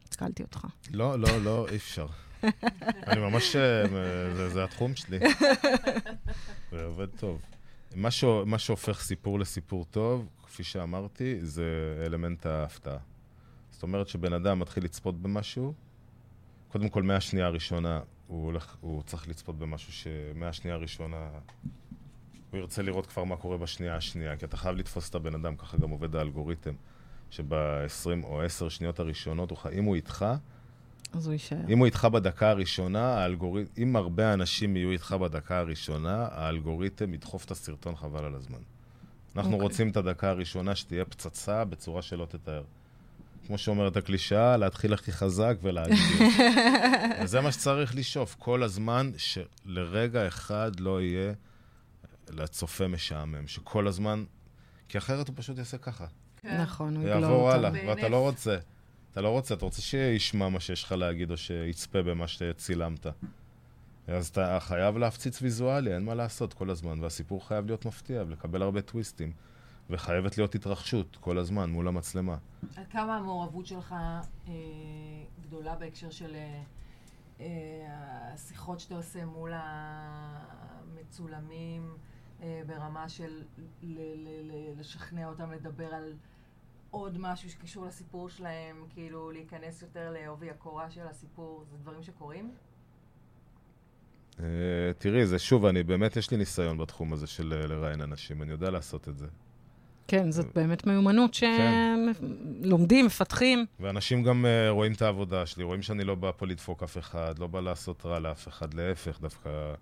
התקלתי 0.04 0.44
אותך. 0.44 0.68
לא, 0.94 1.20
לא, 1.20 1.44
לא, 1.44 1.68
אי 1.70 1.76
אפשר. 1.76 2.08
אני 3.08 3.22
ממש, 3.22 3.56
אה, 3.56 3.88
זה, 4.36 4.50
זה 4.50 4.64
התחום 4.64 4.96
שלי. 4.96 5.20
זה 6.72 6.84
עובד 6.84 7.08
טוב. 7.20 7.42
מה, 7.96 8.12
ש, 8.12 8.24
מה 8.46 8.58
שהופך 8.60 9.02
סיפור 9.02 9.40
לסיפור 9.40 9.86
טוב, 9.86 10.30
כפי 10.44 10.64
שאמרתי, 10.64 11.40
זה 11.42 11.64
אלמנט 12.06 12.46
ההפתעה. 12.46 12.98
זאת 13.72 13.84
אומרת 13.84 14.08
שבן 14.08 14.34
אדם 14.34 14.60
מתחיל 14.60 14.84
לצפות 14.84 15.22
במשהו, 15.22 15.74
קודם 16.68 16.90
כל, 16.90 17.04
מהשנייה 17.04 17.46
הראשונה 17.46 18.00
הוא, 18.28 18.46
הולך, 18.46 18.76
הוא 18.82 19.04
צריך 19.04 19.28
לצפות 19.28 19.60
במשהו 19.60 19.94
שמהשנייה 19.94 20.76
הראשונה 20.76 21.30
הוא 22.52 22.60
ירצה 22.60 22.82
לראות 22.82 23.06
כבר 23.06 23.24
מה 23.24 23.38
קורה 23.38 23.58
בשנייה 23.58 23.96
השנייה, 23.96 24.38
כי 24.38 24.46
אתה 24.46 24.58
חייב 24.58 24.78
לתפוס 24.78 25.10
את 25.10 25.16
הבן 25.16 25.36
אדם, 25.36 25.56
ככה 25.56 25.78
גם 25.78 25.90
עובד 25.90 26.16
האלגוריתם, 26.16 26.74
שב-20 27.30 28.24
או 28.24 28.42
10 28.42 28.70
שניות 28.70 29.00
הראשונות, 29.00 29.52
אם 29.78 29.84
הוא 29.84 29.96
איתך, 29.96 30.26
אז 31.14 31.26
הוא 31.26 31.34
יישאר. 31.34 31.58
אם 31.70 31.78
הוא 31.78 31.86
איתך 31.86 32.06
בדקה 32.06 32.50
הראשונה, 32.50 33.18
האלגוריתם, 33.18 33.82
אם 33.82 33.96
הרבה 33.96 34.34
אנשים 34.34 34.76
יהיו 34.76 34.92
איתך 34.92 35.16
בדקה 35.22 35.60
הראשונה, 35.60 36.28
האלגוריתם 36.32 37.14
ידחוף 37.14 37.46
את 37.46 37.52
הסרטון 37.52 37.96
חבל 37.96 38.26
על 38.26 38.36
הזמן. 38.36 38.60
אנחנו 39.36 39.52
okay. 39.52 39.54
אוקיי. 39.54 39.68
רוצים 39.68 39.90
את 39.90 39.98
הדקה 39.98 40.30
הראשונה 40.30 40.76
שתהיה 40.76 41.06
פצצה 41.06 41.66
בצורה 41.66 42.02
שלא 42.02 42.26
תתאר. 42.26 42.64
כמו 43.48 43.58
שאומרת 43.58 43.98
הקלישאה, 43.98 44.58
להתחיל 44.58 44.94
הכי 44.94 45.12
חזק 45.12 45.56
ולהגיד. 45.62 45.98
וזה 47.24 47.42
מה 47.42 47.52
שצריך 47.52 47.96
לשאוף, 47.96 48.36
כל 48.40 48.64
הזמן, 48.64 49.12
שלרגע 49.18 50.28
אחד 50.28 50.80
לא 50.80 51.02
יהיה 51.02 51.34
לצופה 52.30 52.88
משעמם, 52.88 53.48
שכל 53.48 53.88
הזמן... 53.88 54.24
כי 54.90 54.98
אחרת 54.98 55.28
הוא 55.28 55.36
פשוט 55.38 55.58
יעשה 55.58 55.78
ככה. 55.78 56.06
כן. 56.38 56.62
נכון, 56.62 56.96
הוא 56.96 57.04
יגלור 57.04 57.16
אותה. 57.16 57.28
ויעבור 57.28 57.52
הלאה, 57.52 57.72
ואתה 57.88 58.10
לא 58.10 58.18
רוצה. 58.18 58.58
אתה 59.12 59.22
לא 59.22 59.30
רוצה, 59.30 59.54
אתה 59.54 59.66
רוצה 59.66 59.82
שישמע 59.82 60.50
מה 60.50 60.60
שיש 60.60 60.84
לך 60.84 60.92
להגיד, 60.92 61.32
או 61.32 61.38
שיצפה 61.38 62.02
במה 62.02 62.28
שצילמת. 62.28 63.06
אז 64.08 64.28
אתה 64.28 64.58
חייב 64.62 64.98
להפציץ 64.98 65.42
ויזואלי, 65.42 65.94
אין 65.96 66.06
מה 66.06 66.16
לעשות 66.16 66.54
כל 66.54 66.70
הזמן, 66.70 67.00
והסיפור 67.04 67.48
חייב 67.48 67.66
להיות 67.66 67.86
מפתיע 67.86 68.24
ולקבל 68.28 68.62
הרבה 68.62 68.82
טוויסטים. 68.82 69.32
וחייבת 69.92 70.38
להיות 70.38 70.56
התרחשות 70.56 71.18
כל 71.22 71.38
הזמן 71.38 71.70
מול 71.70 71.88
המצלמה. 71.88 72.38
עד 72.76 72.88
כמה 72.92 73.18
המעורבות 73.18 73.66
שלך 73.66 73.96
אה, 74.48 74.54
גדולה 75.42 75.76
בהקשר 75.76 76.10
של 76.10 76.36
אה, 76.36 76.62
אה, 77.40 77.46
השיחות 78.34 78.80
שאתה 78.80 78.96
עושה 78.96 79.26
מול 79.26 79.52
המצולמים, 80.98 81.94
אה, 82.42 82.62
ברמה 82.68 83.10
של 83.10 83.44
ל- 83.84 84.00
ל- 84.00 84.52
ל- 84.52 84.80
לשכנע 84.80 85.28
אותם 85.28 85.52
לדבר 85.52 85.94
על 85.94 86.14
עוד 86.92 87.18
משהו 87.18 87.50
שקשור 87.50 87.86
לסיפור 87.86 88.30
שלהם, 88.30 88.76
כאילו 88.90 89.32
להיכנס 89.32 89.82
יותר 89.82 90.12
לעובי 90.12 90.50
הקורה 90.50 90.92
של 90.92 91.08
הסיפור, 91.10 91.64
זה 91.72 91.78
דברים 91.78 92.04
שקורים? 92.04 92.52
Uh, 94.38 94.42
תראי, 94.98 95.26
זה 95.26 95.40
שוב, 95.40 95.66
אני 95.66 95.84
באמת, 95.84 96.18
יש 96.18 96.32
לי 96.32 96.38
ניסיון 96.38 96.78
בתחום 96.78 97.14
הזה 97.14 97.28
של 97.28 97.62
uh, 97.64 97.68
לראיין 97.68 98.02
אנשים, 98.02 98.42
אני 98.42 98.52
יודע 98.52 98.70
לעשות 98.70 99.10
את 99.10 99.18
זה. 99.18 99.28
כן, 100.08 100.32
זאת 100.32 100.46
באמת 100.56 100.88
מיומנות 100.88 101.34
שהם 101.34 102.14
כן. 102.14 102.26
לומדים, 102.62 103.06
מפתחים. 103.06 103.66
ואנשים 103.80 104.24
גם 104.24 104.46
uh, 104.46 104.72
רואים 104.72 104.94
את 104.94 105.02
העבודה 105.02 105.46
שלי, 105.46 105.64
רואים 105.64 105.82
שאני 105.82 106.04
לא 106.04 106.16
בא 106.16 106.32
פה 106.38 106.46
לדפוק 106.46 106.84
אף 106.84 106.98
אחד, 106.98 107.40
לא 107.40 107.48
בא 107.48 107.60
לעשות 107.60 108.06
רע 108.06 108.20
לאף 108.20 108.48
אחד, 108.48 108.74
להפך, 108.74 109.22
דווקא 109.22 109.74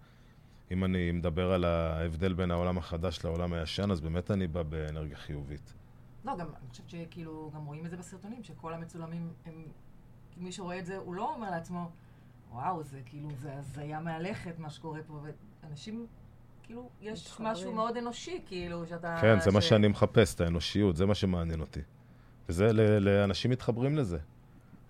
אם 0.72 0.84
אני 0.84 1.12
מדבר 1.12 1.52
על 1.52 1.66
ההבדל 1.66 2.34
בין 2.34 2.52
העולם 2.52 2.78
החדש 2.78 3.20
לעולם 3.24 3.54
הישן, 3.54 3.92
אז 3.92 4.02
באמת 4.02 4.32
אני 4.32 4.48
בא 4.48 4.64
באנרגיה 4.64 5.18
חיובית. 5.18 5.74
לא, 6.28 6.38
גם, 6.38 6.48
אני 6.48 6.70
חושבת 6.70 6.90
שכאילו, 6.90 7.52
גם 7.56 7.66
רואים 7.66 7.86
את 7.86 7.92
זה 7.92 7.98
בסרטונים, 7.98 8.44
שכל 8.44 8.74
המצולמים 8.74 9.30
הם, 9.46 9.64
מי 10.38 10.52
שרואה 10.52 10.80
את 10.80 10.86
זה, 10.86 10.98
הוא 10.98 11.16
לא 11.16 11.34
אומר 11.36 11.52
לעצמו, 11.52 11.90
וואו, 12.52 12.84
זה 12.84 13.00
כאילו, 13.06 13.30
זה 13.42 13.54
הזיה 13.54 14.00
מהלכת 14.00 14.60
מה 14.60 14.70
שקורה 14.70 15.00
פה, 15.08 15.22
ואנשים, 15.64 16.08
כאילו, 16.64 16.90
יש 17.02 17.24
מתחברים. 17.24 17.52
משהו 17.52 17.74
מאוד 17.74 17.98
אנושי, 17.98 18.42
כאילו, 18.46 18.88
שאתה... 18.88 19.18
כן, 19.22 19.40
זה 19.40 19.52
ש... 19.52 19.54
מה 19.54 19.62
שאני 19.62 19.88
מחפש, 19.88 20.36
את 20.36 20.42
האנושיות, 20.42 20.96
זה 20.96 21.06
מה 21.06 21.16
שמעניין 21.16 21.62
אותי. 21.62 21.82
וזה, 22.50 22.74
לאנשים 23.00 23.52
מתחברים 23.52 23.98
לזה. 23.98 24.18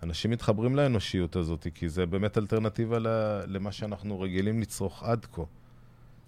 אנשים 0.04 0.32
מתחברים 0.32 0.76
לאנושיות 0.76 1.36
הזאת, 1.36 1.68
כי 1.74 1.90
זה 1.90 2.06
באמת 2.06 2.38
אלטרנטיבה 2.38 2.98
למה 3.48 3.72
שאנחנו 3.72 4.20
רגילים 4.20 4.62
לצרוך 4.62 5.04
עד 5.04 5.26
כה, 5.26 5.42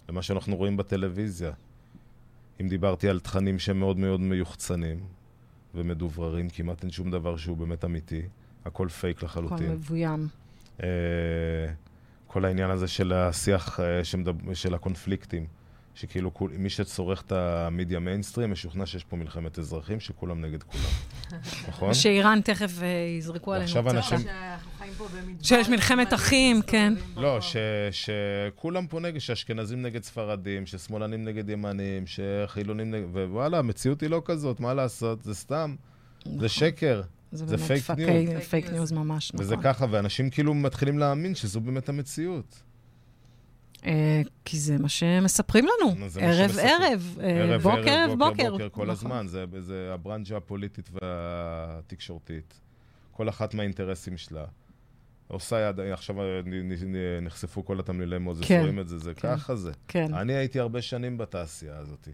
למה 0.08 0.22
שאנחנו 0.22 0.56
רואים 0.56 0.76
בטלוויזיה. 0.76 1.52
אם 2.60 2.68
דיברתי 2.68 3.08
על 3.08 3.20
תכנים 3.20 3.58
שהם 3.58 3.80
מאוד 3.80 3.98
מאוד 3.98 4.20
מיוחצנים 4.20 5.00
ומדובררים, 5.74 6.48
כמעט 6.48 6.82
אין 6.82 6.90
שום 6.90 7.10
דבר 7.10 7.36
שהוא 7.36 7.56
באמת 7.56 7.84
אמיתי, 7.84 8.22
הכל 8.64 8.88
פייק 8.88 9.22
לחלוטין. 9.22 9.66
הכל 9.66 9.74
מבוים. 9.74 10.28
אה, 10.82 10.86
כל 12.26 12.44
העניין 12.44 12.70
הזה 12.70 12.88
של 12.88 13.12
השיח, 13.12 13.80
אה, 13.80 14.04
שמדבר, 14.04 14.54
של 14.54 14.74
הקונפליקטים, 14.74 15.46
שכאילו 15.94 16.34
כול, 16.34 16.50
מי 16.58 16.70
שצורך 16.70 17.22
את 17.22 17.32
המדיה 17.32 17.98
מיינסטרים 17.98 18.50
משוכנע 18.50 18.86
שיש 18.86 19.04
פה 19.04 19.16
מלחמת 19.16 19.58
אזרחים 19.58 20.00
שכולם 20.00 20.40
נגד 20.40 20.62
כולם, 20.62 20.84
נכון? 21.68 21.94
שאיראן 21.94 22.40
תכף 22.40 22.78
uh, 22.78 22.84
יזרקו 23.18 23.52
עלינו. 23.52 23.64
עכשיו 23.64 23.90
אנשים... 23.90 24.18
שיש 25.42 25.68
מלחמת 25.68 26.14
אחים, 26.14 26.62
כן. 26.62 26.94
לא, 27.16 27.38
שכולם 27.90 28.86
פה 28.86 29.00
נגד, 29.00 29.18
שאשכנזים 29.18 29.82
נגד 29.82 30.02
ספרדים, 30.02 30.66
ששמאלנים 30.66 31.24
נגד 31.24 31.48
ימנים, 31.48 32.04
שחילונים 32.06 32.90
נגד... 32.90 33.04
ווואלה, 33.12 33.58
המציאות 33.58 34.00
היא 34.00 34.10
לא 34.10 34.22
כזאת, 34.24 34.60
מה 34.60 34.74
לעשות? 34.74 35.22
זה 35.22 35.34
סתם. 35.34 35.74
זה 36.24 36.30
נכון. 36.30 36.48
שקר. 36.48 37.02
זה 37.32 37.58
פייק 37.58 37.90
ניוז. 37.90 38.42
פייק 38.42 38.70
ניוז 38.70 38.92
ממש, 38.92 39.34
נכון. 39.34 39.46
וזה 39.46 39.56
ככה, 39.62 39.86
ואנשים 39.90 40.30
כאילו 40.30 40.54
מתחילים 40.54 40.98
להאמין 40.98 41.34
שזו 41.34 41.60
באמת 41.60 41.88
המציאות. 41.88 42.62
אה, 43.86 44.22
כי 44.44 44.58
זה 44.58 44.78
מה 44.78 44.88
שמספרים 44.88 45.66
לנו, 45.66 45.94
ערב-ערב, 46.20 47.18
אה, 47.20 47.58
בוקר-ערב, 47.58 48.18
בוקר. 48.18 48.50
בוקר, 48.50 48.68
כל 48.68 48.82
נכון. 48.82 48.90
הזמן, 48.90 49.26
זה 49.60 49.90
הברנג'ה 49.94 50.36
הפוליטית 50.36 50.90
והתקשורתית. 50.92 52.60
כל 53.12 53.28
אחת 53.28 53.54
מהאינטרסים 53.54 54.16
שלה. 54.16 54.44
עושה 55.30 55.60
יד, 55.60 55.80
עכשיו 55.80 56.16
נחשפו 57.22 57.64
כל 57.64 57.80
התמלילי 57.80 58.18
מוזס, 58.18 58.44
כן, 58.44 58.60
רואים 58.60 58.78
את 58.78 58.88
זה, 58.88 58.98
זה 58.98 59.14
כן, 59.14 59.36
ככה 59.36 59.56
זה. 59.56 59.72
כן. 59.88 60.14
אני 60.14 60.32
הייתי 60.32 60.60
הרבה 60.60 60.82
שנים 60.82 61.18
בתעשייה 61.18 61.76
הזאת, 61.76 62.08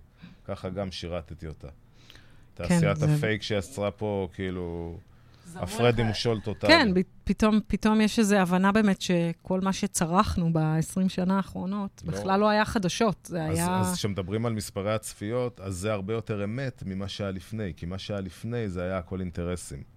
ככה 0.44 0.68
גם 0.68 0.90
שירתתי 0.90 1.46
אותה. 1.46 1.68
כן, 1.68 2.64
תעשיית 2.68 2.96
זה... 2.96 3.14
הפייק 3.14 3.42
שיצרה 3.42 3.90
פה, 3.90 4.28
כאילו... 4.32 4.98
הפרד 5.54 6.00
עם 6.00 6.14
שול 6.14 6.40
טוטאלי. 6.40 6.72
כן, 6.72 6.88
פתאום, 7.24 7.60
פתאום 7.66 8.00
יש 8.00 8.18
איזו 8.18 8.36
הבנה 8.36 8.72
באמת 8.72 9.02
שכל 9.02 9.60
מה 9.60 9.72
שצרכנו 9.72 10.52
ב-20 10.52 11.08
שנה 11.08 11.36
האחרונות, 11.36 12.02
לא. 12.04 12.12
בכלל 12.12 12.40
לא 12.40 12.48
היה 12.48 12.64
חדשות, 12.64 13.28
זה 13.30 13.44
אז, 13.44 13.58
היה... 13.58 13.80
אז 13.80 13.94
כשמדברים 13.94 14.46
על 14.46 14.52
מספרי 14.52 14.94
הצפיות, 14.94 15.60
אז 15.60 15.74
זה 15.74 15.92
הרבה 15.92 16.14
יותר 16.14 16.44
אמת 16.44 16.82
ממה 16.86 17.08
שהיה 17.08 17.30
לפני, 17.30 17.72
כי 17.76 17.86
מה 17.86 17.98
שהיה 17.98 18.20
לפני 18.20 18.68
זה 18.68 18.82
היה 18.82 18.98
הכל 18.98 19.20
אינטרסים. 19.20 19.95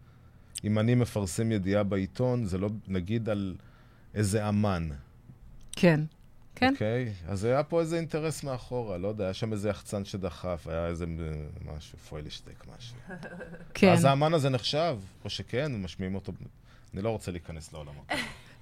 אם 0.63 0.79
אני 0.79 0.95
מפרסם 0.95 1.51
ידיעה 1.51 1.83
בעיתון, 1.83 2.45
זה 2.45 2.57
לא, 2.57 2.69
נגיד 2.87 3.29
על 3.29 3.55
איזה 4.13 4.49
אמן. 4.49 4.89
כן. 5.71 6.01
כן. 6.55 6.73
אוקיי? 6.73 7.13
Okay? 7.27 7.31
אז 7.31 7.43
היה 7.43 7.63
פה 7.63 7.79
איזה 7.79 7.97
אינטרס 7.97 8.43
מאחורה, 8.43 8.97
לא 8.97 9.07
יודע, 9.07 9.23
היה 9.23 9.33
שם 9.33 9.53
איזה 9.53 9.69
יחצן 9.69 10.05
שדחף, 10.05 10.67
היה 10.67 10.87
איזה 10.87 11.05
משהו, 11.65 11.97
פוילשטק, 11.97 12.65
משהו. 12.77 12.95
כן. 13.73 13.91
אז 13.91 14.05
האמן 14.05 14.33
הזה 14.33 14.49
נחשב, 14.49 14.97
או 15.25 15.29
שכן, 15.29 15.81
משמיעים 15.81 16.15
אותו, 16.15 16.31
אני 16.93 17.01
לא 17.01 17.09
רוצה 17.09 17.31
להיכנס 17.31 17.73
לעולמות. 17.73 18.11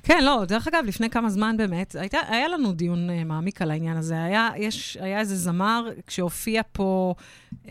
כן, 0.07 0.23
לא, 0.23 0.45
דרך 0.47 0.67
אגב, 0.67 0.83
לפני 0.85 1.09
כמה 1.09 1.29
זמן 1.29 1.57
באמת, 1.57 1.95
הייתה, 1.95 2.17
היה 2.27 2.47
לנו 2.47 2.73
דיון 2.73 3.09
uh, 3.09 3.23
מעמיק 3.25 3.61
על 3.61 3.71
העניין 3.71 3.97
הזה. 3.97 4.23
היה, 4.23 4.49
יש, 4.57 4.97
היה 5.01 5.19
איזה 5.19 5.35
זמר, 5.35 5.89
כשהופיע 6.07 6.61
פה, 6.71 7.15
uh, 7.51 7.67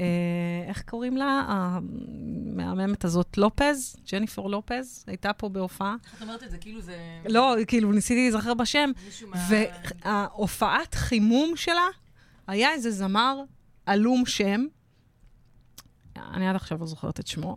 איך 0.68 0.82
קוראים 0.82 1.16
לה? 1.16 1.44
המהממת 1.48 3.04
הזאת, 3.04 3.38
לופז, 3.38 3.96
ג'ניפור 4.12 4.50
לופז, 4.50 5.04
הייתה 5.06 5.32
פה 5.32 5.48
בהופעה. 5.48 5.96
את 6.16 6.22
אומרת 6.22 6.42
את 6.42 6.50
זה? 6.50 6.58
כאילו 6.58 6.80
זה... 6.80 6.96
לא, 7.28 7.56
כאילו, 7.66 7.92
ניסיתי 7.92 8.20
להיזכר 8.20 8.54
בשם. 8.54 8.90
וההופעת 9.48 10.94
חימום 10.94 11.56
שלה, 11.56 11.88
היה 12.46 12.72
איזה 12.72 12.90
זמר 12.90 13.40
עלום 13.86 14.26
שם, 14.26 14.66
אני 16.16 16.48
עד 16.48 16.56
עכשיו 16.56 16.78
לא 16.78 16.86
זוכרת 16.86 17.20
את 17.20 17.26
שמו, 17.26 17.56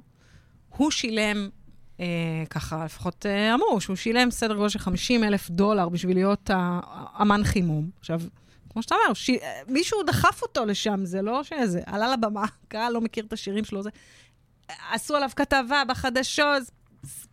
הוא 0.70 0.92
שילם 0.92 1.50
אה, 2.00 2.06
ככה 2.50 2.86
לפחות 2.86 3.26
אה, 3.26 3.54
אמרו, 3.54 3.82
שהוא 3.82 3.96
שילם 3.96 4.32
סדר 4.32 4.56
גודל 4.56 4.70
של 4.70 4.80
50 4.80 5.24
אלף 5.24 5.50
דולר 5.50 5.90
בשביל 5.90 6.18
להיות 6.18 6.50
אמן 7.22 7.44
חימום. 7.44 7.90
עכשיו, 8.00 8.22
כמו 8.70 8.84
שאתה 8.84 8.96
אומר, 8.96 9.14
ש... 9.14 9.30
מישהו 9.68 10.04
דחף 10.04 10.42
אותו 10.42 10.66
לשם, 10.66 11.00
זה 11.04 11.22
לא 11.22 11.44
שזה, 11.44 11.82
עלה 11.86 12.14
לבמה, 12.14 12.46
קהל 12.68 12.94
לא 12.94 13.02
מכיר 13.02 13.26
את 13.26 13.34
השירים 13.34 13.66
שלו, 13.66 13.84
זה... 13.84 13.90
עשו 14.92 15.16
עליו 15.16 15.30
כתבה 15.36 15.84
בחדשות, 15.88 16.64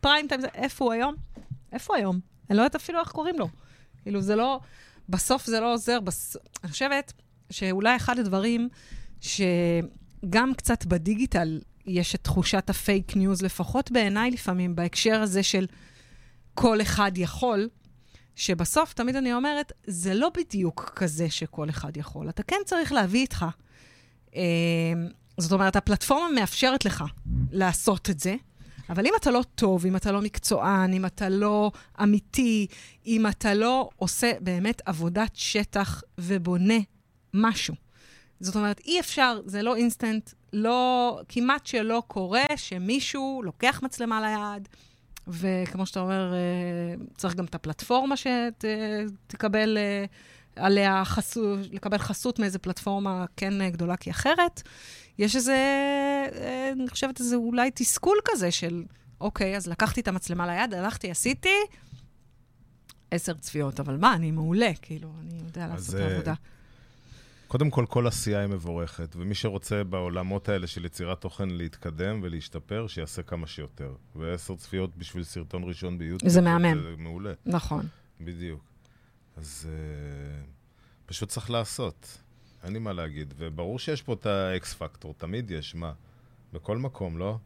prime 0.00 0.28
time, 0.28 0.40
איפה 0.54 0.84
הוא 0.84 0.92
היום? 0.92 1.14
איפה 1.72 1.94
הוא 1.94 1.98
היום? 1.98 2.20
אני 2.50 2.56
לא 2.56 2.62
יודעת 2.62 2.74
אפילו 2.74 3.00
איך 3.00 3.08
קוראים 3.08 3.38
לו. 3.38 3.48
כאילו, 4.02 4.20
זה 4.20 4.36
לא... 4.36 4.60
בסוף 5.08 5.46
זה 5.46 5.60
לא 5.60 5.72
עוזר. 5.72 6.00
בס... 6.00 6.36
אני 6.64 6.70
חושבת 6.72 7.12
שאולי 7.50 7.96
אחד 7.96 8.18
הדברים 8.18 8.68
שגם 9.20 10.54
קצת 10.56 10.86
בדיגיטל 10.86 11.60
יש 11.86 12.14
את 12.14 12.24
תחושת 12.24 12.70
ה 12.70 12.80
fake 12.80 13.16
news, 13.16 13.42
לפחות 13.42 13.90
בעיניי 13.90 14.30
לפעמים, 14.30 14.76
בהקשר 14.76 15.20
הזה 15.20 15.42
של 15.42 15.66
כל 16.54 16.80
אחד 16.82 17.12
יכול, 17.16 17.68
שבסוף, 18.34 18.92
תמיד 18.92 19.16
אני 19.16 19.34
אומרת, 19.34 19.72
זה 19.86 20.14
לא 20.14 20.30
בדיוק 20.36 20.92
כזה 20.96 21.30
שכל 21.30 21.70
אחד 21.70 21.96
יכול. 21.96 22.28
אתה 22.28 22.42
כן 22.42 22.56
צריך 22.64 22.92
להביא 22.92 23.20
איתך. 23.20 23.46
אה, 24.36 24.42
זאת 25.38 25.52
אומרת, 25.52 25.76
הפלטפורמה 25.76 26.28
מאפשרת 26.34 26.84
לך 26.84 27.04
לעשות 27.50 28.10
את 28.10 28.20
זה, 28.20 28.36
אבל 28.90 29.06
אם 29.06 29.12
אתה 29.20 29.30
לא 29.30 29.42
טוב, 29.54 29.86
אם 29.86 29.96
אתה 29.96 30.12
לא 30.12 30.22
מקצוען, 30.22 30.92
אם 30.92 31.06
אתה 31.06 31.28
לא 31.28 31.72
אמיתי, 32.02 32.66
אם 33.06 33.26
אתה 33.26 33.54
לא 33.54 33.88
עושה 33.96 34.32
באמת 34.40 34.82
עבודת 34.86 35.30
שטח 35.34 36.02
ובונה 36.18 36.78
משהו. 37.34 37.85
זאת 38.40 38.56
אומרת, 38.56 38.80
אי 38.84 39.00
אפשר, 39.00 39.40
זה 39.46 39.62
לא 39.62 39.76
אינסטנט, 39.76 40.30
לא, 40.52 41.20
כמעט 41.28 41.66
שלא 41.66 42.02
קורה 42.06 42.44
שמישהו 42.56 43.40
לוקח 43.44 43.80
מצלמה 43.82 44.20
ליד, 44.20 44.68
וכמו 45.28 45.86
שאתה 45.86 46.00
אומר, 46.00 46.32
אה, 46.34 47.04
צריך 47.16 47.34
גם 47.34 47.44
את 47.44 47.54
הפלטפורמה 47.54 48.14
שתקבל 48.16 49.78
אה, 49.78 50.04
עליה 50.56 51.04
חסות, 51.04 51.58
לקבל 51.72 51.98
חסות 51.98 52.38
מאיזה 52.38 52.58
פלטפורמה 52.58 53.24
כן 53.36 53.60
אה, 53.60 53.70
גדולה 53.70 53.96
כי 53.96 54.10
אחרת. 54.10 54.62
יש 55.18 55.36
איזה, 55.36 55.58
אני 56.72 56.88
חושבת, 56.88 57.20
איזה 57.20 57.36
אולי 57.36 57.70
תסכול 57.74 58.16
כזה 58.24 58.50
של, 58.50 58.84
אוקיי, 59.20 59.56
אז 59.56 59.66
לקחתי 59.66 60.00
את 60.00 60.08
המצלמה 60.08 60.46
ליד, 60.46 60.74
הלכתי, 60.74 61.10
עשיתי 61.10 61.54
עשר 63.10 63.34
צפיות, 63.34 63.80
אבל 63.80 63.96
מה, 63.96 64.14
אני 64.14 64.30
מעולה, 64.30 64.70
כאילו, 64.82 65.12
אני 65.20 65.38
יודע 65.38 65.66
לעשות 65.66 65.94
את 65.94 66.00
העבודה. 66.00 66.34
קודם 67.48 67.70
כל, 67.70 67.84
כל 67.88 68.06
עשייה 68.06 68.40
היא 68.40 68.48
מבורכת, 68.48 69.16
ומי 69.16 69.34
שרוצה 69.34 69.84
בעולמות 69.84 70.48
האלה 70.48 70.66
של 70.66 70.84
יצירת 70.84 71.20
תוכן 71.20 71.50
להתקדם 71.50 72.20
ולהשתפר, 72.22 72.86
שיעשה 72.86 73.22
כמה 73.22 73.46
שיותר. 73.46 73.94
ועשר 74.16 74.56
צפיות 74.56 74.96
בשביל 74.96 75.24
סרטון 75.24 75.64
ראשון 75.64 75.98
ביוטיוב. 75.98 76.32
זה 76.32 76.40
מהמם. 76.40 76.82
זה 76.82 76.94
מעולה. 76.98 77.32
נכון. 77.46 77.86
בדיוק. 78.20 78.60
אז 79.36 79.68
uh, 79.68 80.46
פשוט 81.06 81.28
צריך 81.28 81.50
לעשות. 81.50 82.18
אין 82.64 82.72
לי 82.72 82.78
מה 82.78 82.92
להגיד. 82.92 83.34
וברור 83.36 83.78
שיש 83.78 84.02
פה 84.02 84.12
את 84.12 84.26
האקס 84.26 84.74
פקטור, 84.74 85.14
תמיד 85.18 85.50
יש, 85.50 85.74
מה? 85.74 85.92
בכל 86.52 86.78
מקום, 86.78 87.18
לא? 87.18 87.38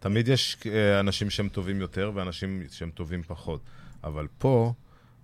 תמיד 0.00 0.28
יש 0.28 0.56
uh, 0.60 0.66
אנשים 1.00 1.30
שהם 1.30 1.48
טובים 1.48 1.80
יותר 1.80 2.12
ואנשים 2.14 2.62
שהם 2.70 2.90
טובים 2.90 3.22
פחות. 3.22 3.60
אבל 4.04 4.26
פה... 4.38 4.72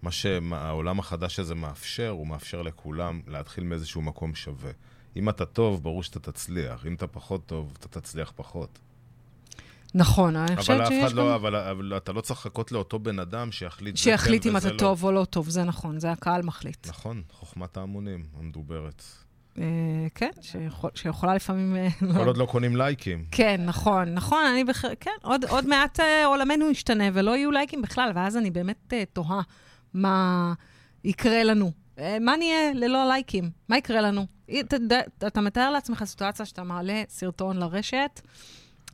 מה 0.02 0.10
שהעולם 0.10 0.98
החדש 0.98 1.38
הזה 1.38 1.54
מאפשר, 1.54 2.08
הוא 2.08 2.26
מאפשר 2.26 2.62
לכולם 2.62 3.20
להתחיל 3.26 3.64
מאיזשהו 3.64 4.02
מקום 4.02 4.34
שווה. 4.34 4.70
אם 5.16 5.28
אתה 5.28 5.44
טוב, 5.44 5.82
ברור 5.82 6.02
שאתה 6.02 6.20
תצליח. 6.20 6.86
אם 6.86 6.94
אתה 6.94 7.06
פחות 7.06 7.46
טוב, 7.46 7.72
אתה 7.80 8.00
תצליח 8.00 8.32
פחות. 8.36 8.78
נכון, 9.94 10.36
אני 10.36 10.56
חושבת 10.56 10.86
שיש 10.86 11.12
לא, 11.12 11.22
גם... 11.22 11.28
אבל, 11.28 11.56
אבל 11.56 11.96
אתה 11.96 12.12
לא 12.12 12.20
צריך 12.20 12.40
לחכות 12.40 12.72
לאותו 12.72 12.98
בן 12.98 13.18
אדם 13.18 13.52
שיחליט 13.52 13.96
שיחליט 13.96 14.42
כן 14.42 14.48
אם 14.48 14.56
אתה 14.56 14.72
לא. 14.72 14.78
טוב 14.78 15.04
או 15.04 15.12
לא 15.12 15.24
טוב, 15.24 15.48
זה 15.48 15.64
נכון, 15.64 16.00
זה 16.00 16.12
הקהל 16.12 16.42
מחליט. 16.42 16.88
נכון, 16.88 17.22
חוכמת 17.30 17.76
ההמונים 17.76 18.24
המדוברת. 18.38 19.02
אה, 19.58 19.64
כן, 20.14 20.30
שיכול, 20.40 20.90
שיכולה 20.94 21.34
לפעמים... 21.34 21.76
אה, 21.76 21.88
כל 22.14 22.26
עוד 22.26 22.36
לא 22.36 22.46
קונים 22.46 22.76
לייקים. 22.76 23.24
כן, 23.30 23.60
נכון, 23.64 24.14
נכון, 24.14 24.44
אני 24.46 24.64
בכלל, 24.64 24.90
כן, 25.00 25.10
עוד, 25.22 25.44
עוד 25.44 25.66
מעט 25.66 26.00
אה, 26.00 26.26
עולמנו 26.26 26.70
ישתנה 26.70 27.04
ולא 27.12 27.36
יהיו 27.36 27.50
לייקים 27.50 27.82
בכלל, 27.82 28.12
ואז 28.14 28.36
אני 28.36 28.50
באמת 28.50 28.92
תוהה 29.12 29.40
מה 29.96 30.52
יקרה 31.04 31.44
לנו. 31.44 31.72
אה, 31.98 32.18
מה 32.20 32.36
נהיה 32.36 32.72
ללא 32.74 33.08
לייקים? 33.08 33.50
מה 33.68 33.76
יקרה 33.76 34.00
לנו? 34.00 34.26
אתה, 34.60 34.76
אתה 35.26 35.40
מתאר 35.40 35.70
לעצמך 35.70 36.04
סיטואציה 36.04 36.46
שאתה 36.46 36.62
מעלה 36.62 37.02
סרטון 37.08 37.56
לרשת, 37.56 38.20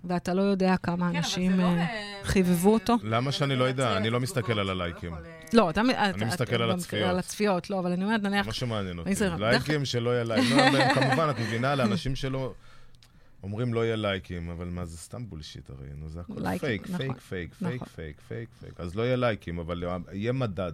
ואתה 0.04 0.34
לא 0.34 0.42
יודע 0.42 0.76
כמה 0.82 1.10
כן, 1.10 1.16
אנשים 1.16 1.60
לא 1.60 1.64
אה, 1.64 1.86
חיבבו 2.22 2.72
אותו. 2.72 2.96
למה 3.02 3.32
שאני 3.32 3.56
לא 3.56 3.64
יודע? 3.64 3.96
אני 3.96 4.10
לא 4.10 4.20
מסתכל 4.20 4.58
על 4.58 4.70
הלייקים. 4.70 5.14
לא, 5.52 5.70
אתה... 5.70 5.80
אני 5.80 6.24
מסתכל 6.24 6.62
על 6.62 6.70
הצפיות. 6.70 7.10
על 7.10 7.18
הצפיות, 7.18 7.70
לא, 7.70 7.78
אבל 7.78 7.92
אני 7.92 8.04
אומרת, 8.04 8.22
נניח... 8.22 8.46
מה 8.46 8.52
שמעניין 8.52 8.98
אותי. 8.98 9.10
לייקים 9.38 9.84
שלא 9.84 10.10
יהיה 10.10 10.24
לייקים. 10.24 10.58
לא, 10.58 10.94
כמובן, 10.94 11.30
את 11.30 11.38
מבינה, 11.38 11.74
לאנשים 11.74 12.16
שלא... 12.16 12.52
אומרים 13.42 13.74
לא 13.74 13.84
יהיה 13.84 13.96
לייקים, 13.96 14.50
אבל 14.50 14.68
מה, 14.68 14.84
זה 14.84 14.96
סתם 14.96 15.28
bullshit 15.28 15.70
הרי, 15.70 15.86
נו, 15.96 16.08
זה 16.08 16.20
הכל 16.20 16.58
פייק, 16.58 16.90
נכון, 16.90 16.96
fake, 16.96 17.18
fake, 17.18 17.50
נכון. 17.60 17.68
fake, 17.68 17.86
fake, 17.96 18.20
fake, 18.28 18.48
fake. 18.60 18.80
אז 18.80 18.94
לא 18.94 19.02
יהיה 19.02 19.16
לייקים, 19.16 19.58
אבל 19.58 19.84
יהיה 20.12 20.32
מדד. 20.32 20.72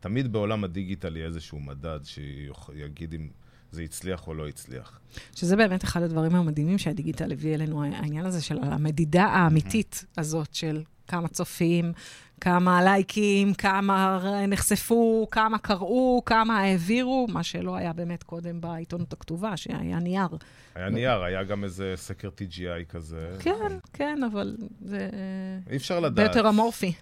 תמיד 0.00 0.32
בעולם 0.32 0.64
הדיגיטל 0.64 1.16
יהיה 1.16 1.26
איזשהו 1.26 1.60
מדד 1.60 2.00
שיגיד 2.04 3.14
אם 3.14 3.28
זה 3.72 3.82
הצליח 3.82 4.26
או 4.26 4.34
לא 4.34 4.48
הצליח. 4.48 5.00
שזה 5.34 5.56
באמת 5.56 5.84
אחד 5.84 6.02
הדברים 6.02 6.34
המדהימים 6.34 6.78
שהדיגיטל 6.78 7.32
הביא 7.32 7.54
אלינו, 7.54 7.84
העניין 7.84 8.26
הזה 8.26 8.42
של 8.42 8.58
המדידה 8.62 9.24
האמיתית 9.24 10.04
הזאת 10.18 10.54
של 10.54 10.82
כמה 11.08 11.28
צופים, 11.28 11.92
כמה 12.40 12.82
לייקים, 12.82 13.54
כמה 13.54 14.20
נחשפו, 14.48 15.28
כמה 15.30 15.58
קראו, 15.58 16.22
כמה 16.26 16.58
העבירו, 16.60 17.26
מה 17.30 17.42
שלא 17.42 17.76
היה 17.76 17.92
באמת 17.92 18.22
קודם 18.22 18.60
בעיתונות 18.60 19.12
הכתובה, 19.12 19.56
שהיה 19.56 19.98
נייר. 19.98 20.28
היה 20.74 20.88
נייר, 20.88 21.22
היה 21.22 21.44
גם 21.44 21.64
איזה 21.64 21.92
סקר 21.96 22.28
TGI 22.28 22.84
כזה. 22.88 23.36
כן, 23.38 23.78
כן, 23.92 24.20
אבל 24.32 24.56
זה... 24.84 25.08
אי 25.70 25.76
אפשר 25.76 26.00
לדעת. 26.00 26.26
ביותר 26.26 26.48
אמורפי. 26.48 26.92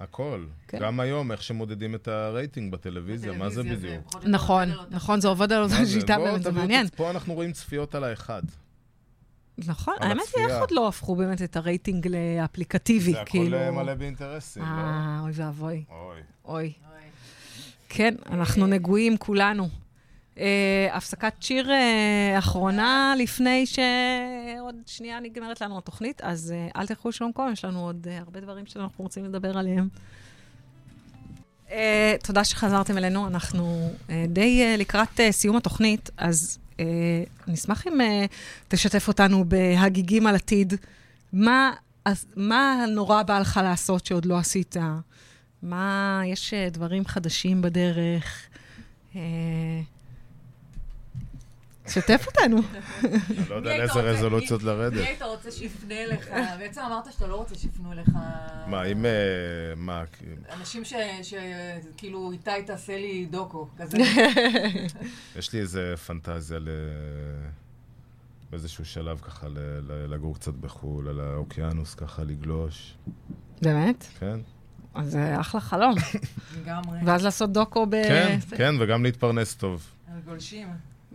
הכל. 0.00 0.44
כן. 0.68 0.78
גם 0.80 1.00
היום, 1.00 1.32
איך 1.32 1.42
שמודדים 1.42 1.94
את 1.94 2.08
הרייטינג 2.08 2.72
בטלוויזיה, 2.72 3.32
מה 3.32 3.50
זה 3.50 3.62
בדיוק? 3.62 4.16
נכון, 4.24 4.68
נכון, 4.90 5.20
זה 5.20 5.28
עובד 5.28 5.52
על 5.52 5.62
אותה 5.62 5.86
שיטה, 5.86 6.18
באמת, 6.18 6.42
זה 6.42 6.52
מעניין. 6.52 6.86
פה 6.96 7.10
אנחנו 7.10 7.34
רואים 7.34 7.52
צפיות 7.52 7.94
על 7.94 8.04
האחד. 8.04 8.42
נכון, 9.66 9.94
האמת 10.00 10.22
היא, 10.36 10.46
איך 10.46 10.60
עוד 10.60 10.70
לא 10.70 10.88
הפכו 10.88 11.16
באמת 11.16 11.42
את 11.42 11.56
הרייטינג 11.56 12.08
לאפליקטיבי, 12.08 13.14
כאילו... 13.26 13.58
זה 13.58 13.68
הכל 13.68 13.76
מלא 13.76 13.94
באינטרסים, 13.94 14.62
לא? 14.62 14.68
אה, 14.68 15.20
אוי 15.22 15.32
ואבוי. 15.34 15.84
אוי. 15.90 16.20
אוי. 16.44 16.72
כן, 17.88 18.14
אנחנו 18.30 18.66
נגועים 18.66 19.16
כולנו. 19.16 19.68
אה, 20.38 20.88
הפסקת 20.92 21.32
שיר 21.40 21.70
אה, 21.70 22.38
אחרונה 22.38 23.14
לפני 23.18 23.66
שעוד 23.66 24.74
שנייה 24.86 25.20
נגמרת 25.20 25.60
לנו 25.60 25.78
התוכנית, 25.78 26.20
אז 26.20 26.54
אה, 26.56 26.80
אל 26.80 26.86
תלכו 26.86 27.08
לשלום 27.08 27.32
קום, 27.32 27.52
יש 27.52 27.64
לנו 27.64 27.86
עוד 27.86 28.06
הרבה 28.10 28.40
דברים 28.40 28.66
שאנחנו 28.66 29.04
רוצים 29.04 29.24
לדבר 29.24 29.58
עליהם. 29.58 29.88
תודה 32.22 32.44
שחזרתם 32.44 32.98
אלינו, 32.98 33.26
אנחנו 33.26 33.90
די 34.28 34.76
לקראת 34.78 35.20
סיום 35.30 35.56
התוכנית, 35.56 36.10
אז 36.16 36.58
אני 36.78 37.54
אשמח 37.54 37.86
אם 37.86 37.98
תשתף 38.68 39.08
אותנו 39.08 39.44
בהגיגים 39.48 40.26
על 40.26 40.34
עתיד. 40.34 40.74
מה, 41.32 41.72
מה 42.36 42.84
נורא 42.88 43.22
בא 43.22 43.38
לך 43.38 43.60
לעשות 43.62 44.06
שעוד 44.06 44.26
לא 44.26 44.38
עשית? 44.38 44.76
מה, 45.62 46.22
יש 46.26 46.54
דברים 46.54 47.06
חדשים 47.06 47.62
בדרך? 47.62 48.48
שתף 51.94 52.26
אותנו. 52.26 52.56
אני 53.04 53.48
לא 53.48 53.54
יודע 53.54 53.78
לאיזה 53.78 54.00
רזולוציות 54.00 54.62
לרדת. 54.62 55.00
מי 55.00 55.06
היית 55.06 55.22
רוצה 55.22 55.50
שיפנה 55.50 56.06
לך? 56.06 56.28
בעצם 56.58 56.80
אמרת 56.80 57.12
שאתה 57.12 57.26
לא 57.26 57.36
רוצה 57.36 57.54
שיפנו 57.54 57.92
אליך... 57.92 58.08
מה, 58.66 58.84
אם... 58.84 59.06
אה, 59.06 59.10
מה? 59.76 60.04
אנשים 60.52 60.82
שכאילו, 61.22 62.32
איתי 62.32 62.50
תעשה 62.66 62.96
לי 62.96 63.26
דוקו, 63.30 63.68
כזה. 63.78 63.98
יש 65.38 65.52
לי 65.52 65.60
איזה 65.60 65.94
פנטזיה 66.06 66.58
ל... 66.58 66.68
באיזשהו 68.50 68.84
שלב 68.84 69.20
ככה 69.20 69.46
לגור 70.08 70.34
קצת 70.34 70.54
בחו"ל, 70.54 71.08
על 71.08 71.20
האוקיינוס, 71.20 71.94
ככה 71.94 72.24
לגלוש. 72.24 72.94
באמת? 73.62 74.06
כן. 74.18 74.40
אז 74.94 75.10
זה 75.10 75.40
אחלה 75.40 75.60
חלום. 75.60 75.94
לגמרי. 76.62 76.98
ואז 77.04 77.24
לעשות 77.24 77.52
דוקו 77.52 77.86
ב... 77.86 77.90
כן, 77.90 78.38
כן, 78.56 78.74
וגם 78.80 79.02
להתפרנס 79.02 79.54
טוב. 79.54 79.86
על 80.14 80.20
גולשים. 80.20 80.68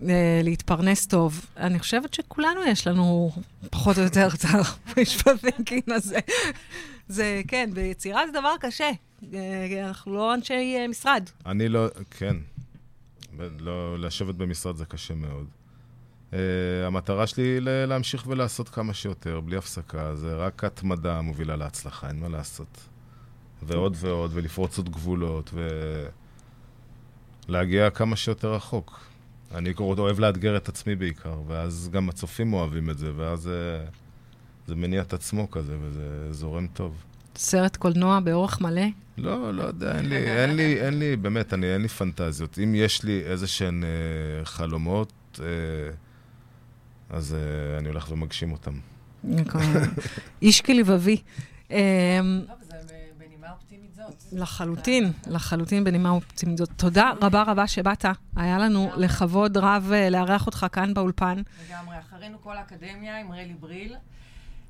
אה, 0.10 0.42
להתפרנס 0.44 1.08
טוב. 1.08 1.46
אני 1.58 1.80
חושבת 1.80 2.14
שכולנו 2.14 2.64
יש 2.68 2.88
לנו 2.88 3.32
פחות 3.70 3.98
או 3.98 4.04
יותר 4.04 4.28
את 4.34 4.46
המשפטינקין 4.98 5.82
הזה. 5.88 6.20
זה, 7.08 7.42
כן, 7.48 7.70
ביצירה 7.74 8.22
זה 8.28 8.40
דבר 8.40 8.54
קשה. 8.60 8.90
אה, 9.34 9.88
אנחנו 9.88 10.14
לא 10.14 10.34
אנשי 10.34 10.76
אה, 10.78 10.88
משרד. 10.88 11.30
אני 11.46 11.70
לא, 11.70 11.88
כן. 12.12 12.36
לא, 13.60 14.00
לשבת 14.00 14.36
במשרד 14.36 14.76
זה 14.76 14.86
קשה 14.86 15.14
מאוד. 15.16 15.48
Uh, 16.32 16.36
המטרה 16.88 17.28
שלי 17.28 17.44
היא 17.44 17.60
להמשיך 17.60 18.28
ולעשות 18.28 18.70
כמה 18.70 18.94
שיותר, 18.94 19.40
בלי 19.40 19.58
הפסקה. 19.58 20.16
זה 20.16 20.36
רק 20.36 20.64
התמדה 20.64 21.22
מובילה 21.22 21.56
להצלחה, 21.56 22.08
אין 22.08 22.20
מה 22.20 22.28
לעשות. 22.28 22.78
ועוד 23.64 23.96
ועוד, 24.00 24.32
ולפרוץ 24.34 24.78
עוד 24.78 24.90
גבולות, 24.90 25.54
ולהגיע 27.48 27.90
כמה 27.90 28.16
שיותר 28.16 28.54
רחוק. 28.54 29.07
אני 29.56 29.74
אוהב 29.80 30.20
לאתגר 30.20 30.58
את 30.58 30.70
עצמי 30.70 30.96
בעיקר, 30.96 31.40
ואז 31.48 31.90
גם 31.94 32.10
הצופים 32.10 32.54
אוהבים 32.54 32.90
את 32.90 32.98
זה, 32.98 33.12
ואז 33.16 33.40
זה, 33.40 33.86
זה 34.68 34.76
מניע 34.76 35.02
את 35.02 35.14
עצמו 35.14 35.52
כזה, 35.52 35.76
וזה 35.82 36.34
זורם 36.34 36.68
טוב. 36.68 37.04
סרט 37.36 37.76
קולנוע 37.76 38.20
באורך 38.20 38.62
מלא? 38.62 38.82
לא, 39.18 39.54
לא 39.54 39.64
יודע, 39.64 39.98
אין 39.98 40.10
לי, 40.10 40.16
אין 40.16 40.56
לי, 40.56 40.82
אין 40.82 41.00
לי, 41.00 41.16
באמת, 41.16 41.54
אני, 41.54 41.74
אין 41.74 41.82
לי 41.82 41.88
פנטזיות. 41.88 42.60
אם 42.64 42.76
יש 42.76 43.04
לי 43.04 43.22
איזה 43.26 43.48
שהן 43.48 43.84
אה, 43.84 44.46
חלומות, 44.46 45.40
אה, 45.40 45.46
אז 47.10 47.34
אה, 47.34 47.78
אני 47.78 47.88
הולך 47.88 48.12
ומגשים 48.12 48.52
אותם. 48.52 48.74
איש 50.42 50.62
כלבבי. 50.62 51.18
לחלוטין, 54.32 55.12
לחלוטין 55.28 55.84
בנימה 55.84 56.10
אופטימית 56.10 56.58
זאת. 56.58 56.70
תודה 56.78 57.12
רבה 57.22 57.44
רבה 57.44 57.68
שבאת. 57.68 58.06
היה 58.36 58.58
לנו 58.58 58.90
לכבוד 58.98 59.58
רב 59.58 59.92
אה, 59.94 60.10
לארח 60.10 60.46
אותך 60.46 60.66
כאן 60.72 60.94
באולפן. 60.94 61.42
לגמרי. 61.70 62.00
אחרינו 62.00 62.38
כל 62.42 62.58
האקדמיה 62.58 63.20
עם 63.20 63.32
רלי 63.32 63.54
בריל. 63.60 63.96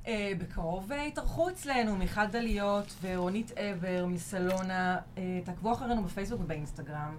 אה, 0.08 0.32
בקרוב 0.38 0.92
אה, 0.92 1.04
יתארחו 1.04 1.48
אצלנו 1.48 1.96
מיכל 1.96 2.26
דליות 2.26 2.94
ורונית 3.02 3.52
עבר 3.56 4.06
מסלונה. 4.06 4.98
אה, 5.18 5.40
תעקבו 5.44 5.72
אחרינו 5.72 6.04
בפייסבוק 6.04 6.40
ובאינסטגרם. 6.40 7.16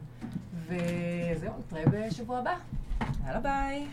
וזהו, 0.67 1.53
נתראה 1.59 1.83
בשבוע 1.85 2.39
הבא. 2.39 2.55
יאללה 3.25 3.39
ביי. 3.39 3.87